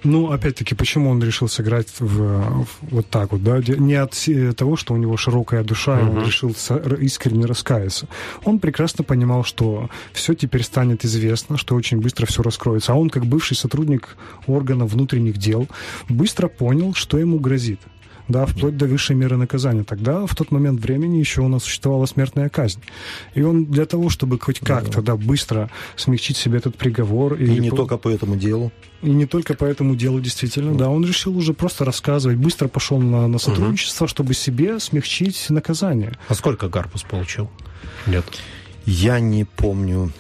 [0.05, 3.59] ну, опять-таки, почему он решил сыграть в, в, вот так вот, да?
[3.59, 4.17] Не от
[4.57, 6.07] того, что у него широкая душа, uh-huh.
[6.07, 6.55] и он решил
[7.01, 8.09] искренне раскаяться.
[8.45, 12.93] Он прекрасно понимал, что все теперь станет известно, что очень быстро все раскроется.
[12.93, 15.69] А он, как бывший сотрудник органов внутренних дел,
[16.09, 17.81] быстро понял, что ему грозит
[18.33, 19.85] да, вплоть до высшей меры наказания.
[19.85, 22.81] Тогда, в тот момент времени, еще у нас существовала смертная казнь.
[23.35, 27.35] И он для того, чтобы хоть как-то, да, быстро смягчить себе этот приговор...
[27.35, 27.77] И, и не по...
[27.77, 28.73] только по этому делу.
[29.03, 30.89] И не только по этому делу, действительно, да.
[30.89, 34.11] Он решил уже просто рассказывать, быстро пошел на, на сотрудничество, угу.
[34.11, 36.19] чтобы себе смягчить наказание.
[36.29, 37.51] А сколько Гарпус получил
[38.07, 38.25] лет?
[38.87, 40.13] Я не помню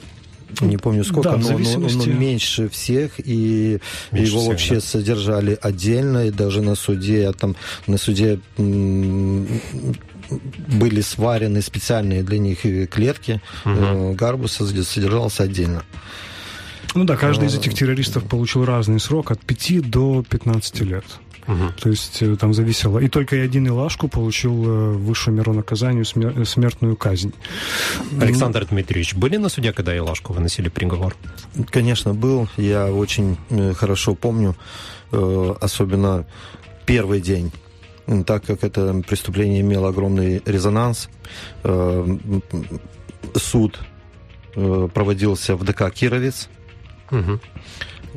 [0.60, 3.78] не помню сколько, да, но, но, но меньше всех, и
[4.10, 4.80] меньше его всех, вообще да.
[4.80, 8.40] содержали отдельно, и даже на суде, там, на суде
[10.68, 14.14] были сварены специальные для них клетки, угу.
[14.14, 15.82] Гарбуса содержался отдельно.
[16.94, 21.04] Ну да, каждый из этих террористов получил разный срок, от 5 до 15 лет.
[21.46, 21.72] Угу.
[21.80, 22.98] То есть э, там зависело.
[22.98, 27.34] И только один Илашку получил э, высшую меру наказанию смертную казнь.
[28.20, 31.16] Александр Дмитриевич, были на суде, когда Илашку выносили приговор?
[31.70, 32.48] Конечно, был.
[32.56, 34.56] Я очень э, хорошо помню,
[35.10, 36.24] особенно
[36.86, 37.52] первый день
[38.26, 41.08] так как это преступление имело огромный резонанс.
[43.36, 43.78] Суд
[44.54, 46.48] проводился в ДК «Кировец».
[47.12, 47.40] Угу.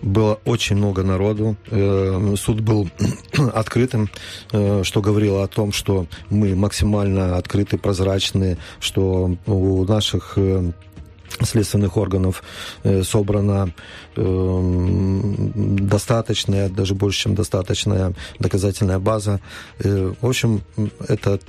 [0.01, 1.55] Было очень много народу.
[1.69, 2.89] Э, суд был
[3.53, 4.09] открытым,
[4.51, 10.71] э, что говорило о том, что мы максимально открыты, прозрачны, что у наших э,
[11.43, 12.43] следственных органов
[13.03, 13.73] собрана
[15.85, 19.41] достаточная, даже больше, чем достаточная доказательная база.
[19.79, 20.61] В общем,
[21.07, 21.43] этот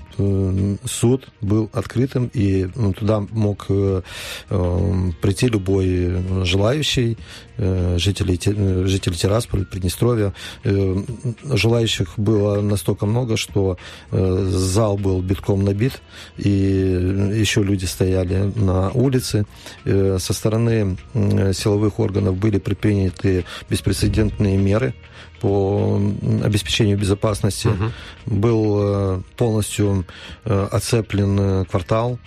[0.85, 2.67] суд был открытым, и
[2.99, 7.17] туда мог прийти любой желающий,
[7.59, 10.35] Э, жителей, э, жителей Тирасполя, Приднестровья.
[10.65, 11.03] Э,
[11.45, 13.79] желающих было настолько много, что
[14.11, 16.03] зал был битком набит,
[16.37, 19.47] и еще люди стояли на улице.
[19.85, 24.95] Со стороны силовых органов были предприняты беспрецедентные меры
[25.41, 26.01] по
[26.43, 27.69] обеспечению безопасности.
[27.69, 28.37] Угу.
[28.37, 30.07] Был полностью
[30.45, 32.19] оцеплен квартал.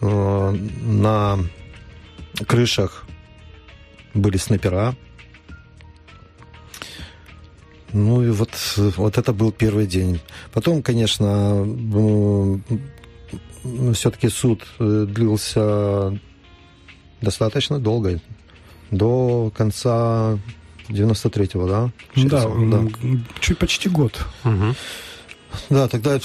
[0.00, 1.38] На
[2.46, 3.04] крышах
[4.14, 4.94] были снайпера.
[7.92, 10.20] Ну и вот, вот это был первый день.
[10.52, 11.66] Потом, конечно,
[13.94, 16.18] все-таки суд э, длился
[17.26, 18.20] достаточно долго.
[18.90, 20.38] До конца
[20.88, 21.90] 93-го, да?
[22.16, 22.80] Да, да,
[23.40, 24.24] чуть почти год.
[24.44, 24.74] Угу.
[25.70, 26.20] Да, тогда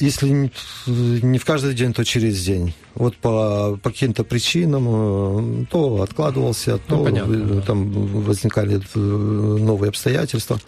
[0.00, 0.50] если
[0.86, 2.74] не в каждый день, то через день.
[2.94, 7.92] Вот по, по каким-то причинам э, то откладывался, то ну, там
[8.22, 10.58] возникали э, новые обстоятельства.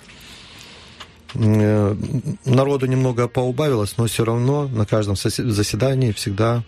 [1.34, 1.96] Э,
[2.44, 6.62] народу немного поубавилось, но все равно на каждом заседании всегда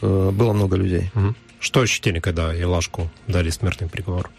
[0.00, 1.10] было много людей.
[1.60, 4.30] Что ощутили, когда Илашку дали смертный приговор?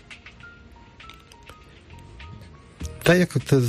[3.03, 3.61] Да, я как-то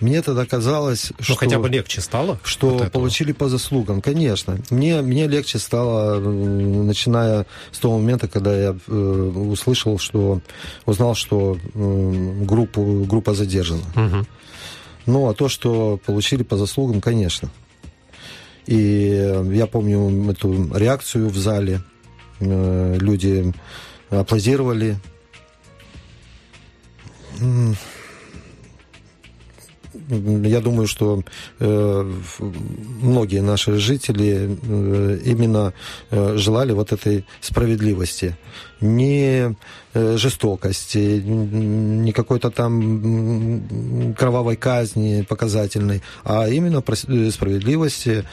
[0.00, 1.36] мне тогда казалось, Но что...
[1.36, 2.40] хотя бы легче стало?
[2.42, 4.58] Что получили по заслугам, конечно.
[4.70, 10.40] Мне, мне легче стало, начиная с того момента, когда я э, услышал, что...
[10.86, 13.82] Узнал, что э, группу, группа задержана.
[13.94, 14.26] Угу.
[15.06, 17.50] Ну, а то, что получили по заслугам, конечно.
[18.66, 21.80] И я помню эту реакцию в зале.
[22.40, 23.52] Э, люди
[24.10, 24.96] аплодировали
[30.10, 31.22] я думаю, что
[31.60, 32.12] э,
[33.02, 35.72] многие наши жители э, именно
[36.10, 38.36] э, желали вот этой справедливости.
[38.80, 39.56] Не
[39.92, 48.24] жестокости, не какой-то там кровавой казни показательной, а именно справедливости,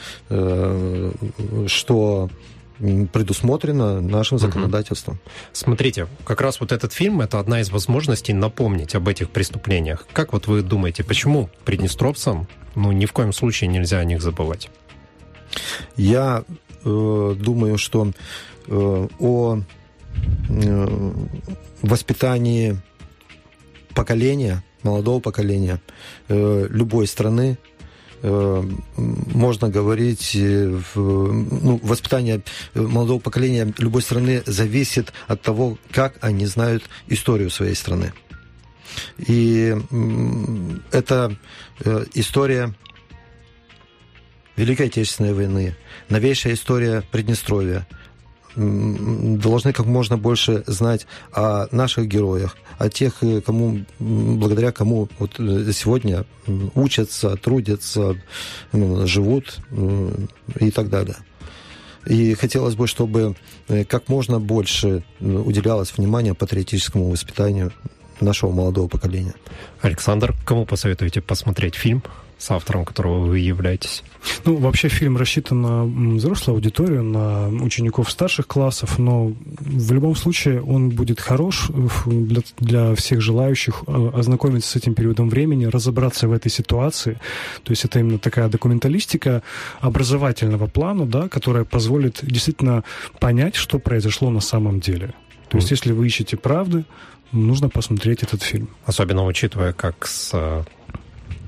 [1.66, 2.30] что
[2.78, 5.18] предусмотрено нашим законодательством.
[5.52, 10.06] Смотрите, как раз вот этот фильм это одна из возможностей напомнить об этих преступлениях.
[10.12, 14.70] Как вот вы думаете, почему приднестровцам ну ни в коем случае нельзя о них забывать?
[15.96, 16.44] Я
[16.84, 18.12] э, думаю, что
[18.66, 19.58] э, о
[20.48, 21.12] э,
[21.82, 22.76] воспитании
[23.94, 25.80] поколения, молодого поколения
[26.28, 27.58] э, любой страны
[28.22, 32.42] можно говорить, э, ну, воспитание
[32.74, 38.12] молодого поколения любой страны зависит от того, как они знают историю своей страны.
[39.18, 39.76] И
[40.92, 41.36] это
[41.80, 42.74] э, история
[44.56, 45.76] Великой Отечественной войны,
[46.08, 47.86] новейшая история Приднестровья,
[48.58, 55.38] должны как можно больше знать о наших героях, о тех, э, кому, благодаря кому вот
[55.38, 56.24] э, сегодня
[56.74, 58.16] учатся, трудятся,
[58.72, 59.58] живут
[60.58, 61.16] и так далее.
[62.06, 63.36] И хотелось бы, чтобы
[63.68, 67.72] э, как можно больше уделялось внимание патриотическому воспитанию
[68.20, 69.34] нашего молодого поколения.
[69.82, 72.02] Александр, кому посоветуете посмотреть фильм?
[72.38, 74.04] С автором, которого вы являетесь?
[74.44, 75.84] Ну, вообще фильм рассчитан на
[76.16, 81.70] взрослую аудиторию, на учеников старших классов, но в любом случае он будет хорош
[82.06, 87.18] для, для всех желающих э, ознакомиться с этим периодом времени, разобраться в этой ситуации.
[87.64, 89.42] То есть это именно такая документалистика
[89.80, 92.84] образовательного плана, да, которая позволит действительно
[93.18, 95.14] понять, что произошло на самом деле.
[95.48, 96.84] То есть, если вы ищете правды,
[97.32, 98.68] нужно посмотреть этот фильм.
[98.84, 100.64] Особенно учитывая, как с э,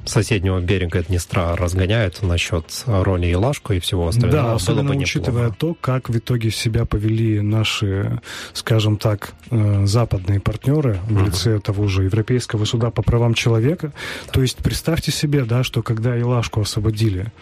[0.04, 4.42] соседнего берега Днестра разгоняют насчет роли Илашку и всего остального.
[4.42, 8.20] Да, особенно бы учитывая то, как в итоге себя повели наши,
[8.52, 13.92] скажем так, э, западные партнеры в лице того же Европейского суда по правам человека.
[14.32, 17.32] То есть представьте себе, да, что когда Илашку освободили,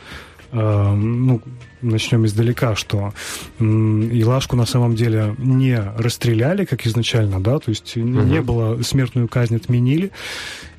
[0.53, 1.41] э, ну,
[1.83, 3.13] начнем издалека, что
[3.61, 8.25] Илашку на самом деле не расстреляли, как изначально, да, то есть mm-hmm.
[8.25, 10.11] не было, смертную казнь отменили,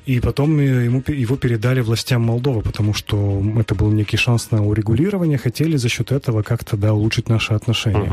[0.06, 5.38] И потом ему, его передали властям Молдовы, потому что это был некий шанс на урегулирование,
[5.38, 8.12] хотели за счет этого как-то, да, улучшить наши отношения.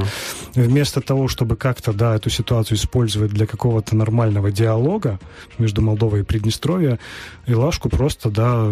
[0.56, 0.64] Uh-huh.
[0.64, 5.20] Вместо того, чтобы как-то, да, эту ситуацию использовать для какого-то нормального диалога
[5.58, 7.00] между Молдовой и Приднестровьем,
[7.46, 8.66] Илашку просто, да,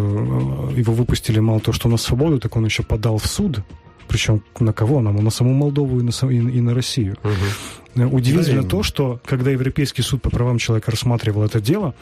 [0.76, 3.60] его выпустили мало то, что на свободу, так он еще подал в суд,
[4.08, 5.00] причем на кого?
[5.00, 7.16] нам на саму Молдову и на, и, и на Россию.
[7.24, 8.16] Угу.
[8.16, 11.94] Удивительно да, то, что когда Европейский суд по правам человека рассматривал это дело,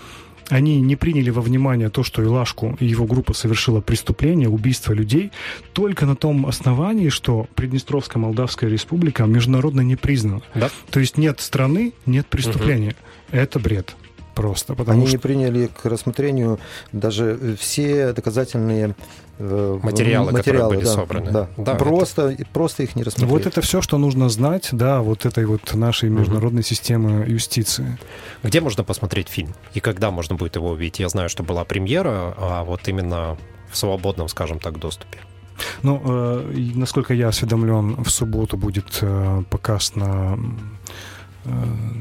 [0.49, 5.33] они не приняли во внимание то, что Илашку и его группа совершила преступление, убийство людей,
[5.73, 10.43] только на том основании, что Приднестровская Молдавская Республика международно не признана.
[10.55, 10.71] Да?
[10.91, 12.97] То есть нет страны, нет преступления.
[13.31, 13.39] Угу.
[13.39, 13.97] Это бред
[14.35, 14.75] просто.
[14.75, 15.17] Потому Они что...
[15.17, 16.59] не приняли к рассмотрению
[16.93, 18.95] даже все доказательные
[19.39, 21.31] э, материалы, материалы которые были да, собраны.
[21.31, 21.49] Да.
[21.57, 22.47] Да, просто, это...
[22.53, 23.31] просто их не рассмотрели.
[23.31, 26.67] Вот это все, что нужно знать, да, вот этой вот нашей международной угу.
[26.67, 27.99] системы юстиции.
[28.43, 29.55] Где можно посмотреть фильм?
[29.75, 31.01] И когда можно будет его увидеть?
[31.01, 33.37] Я знаю, что была премьера, а вот именно
[33.71, 35.19] в свободном, скажем так, доступе.
[35.83, 40.39] Ну, э, насколько я осведомлен, в субботу будет э, показ на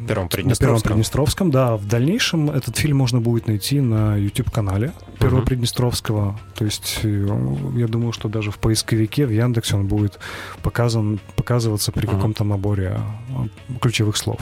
[0.07, 0.67] Первом Приднестровском.
[0.67, 1.75] Первом Приднестровском, да.
[1.75, 5.45] В дальнейшем этот фильм можно будет найти на YouTube-канале Первого uh-huh.
[5.45, 6.39] Приднестровского.
[6.55, 7.27] То есть э,
[7.75, 10.19] я думаю, что даже в поисковике, в Яндексе он будет
[10.61, 12.15] показан, показываться при uh-huh.
[12.15, 14.39] каком-то наборе э, ключевых слов.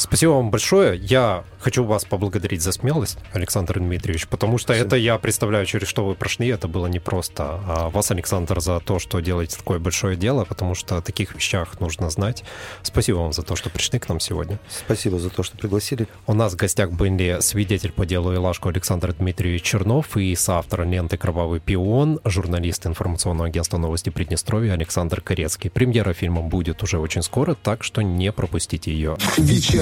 [0.00, 0.98] Спасибо вам большое.
[0.98, 4.86] Я хочу вас поблагодарить за смелость, Александр Дмитриевич, потому что Спасибо.
[4.86, 7.60] это я представляю, через что вы прошли, это было непросто.
[7.66, 11.78] А вас, Александр, за то, что делаете такое большое дело, потому что о таких вещах
[11.80, 12.44] нужно знать.
[12.82, 14.58] Спасибо вам за то, что пришли к нам сегодня.
[14.70, 16.08] Спасибо за то, что пригласили.
[16.26, 21.18] У нас в гостях были свидетель по делу Илашку Александр Дмитриевич Чернов и соавтор ленты
[21.18, 25.68] «Кровавый пион», журналист информационного агентства «Новости Приднестровья» Александр Корецкий.
[25.68, 29.18] Премьера фильма будет уже очень скоро, так что не пропустите ее.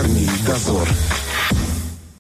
[0.09, 0.89] «Дневной дозор».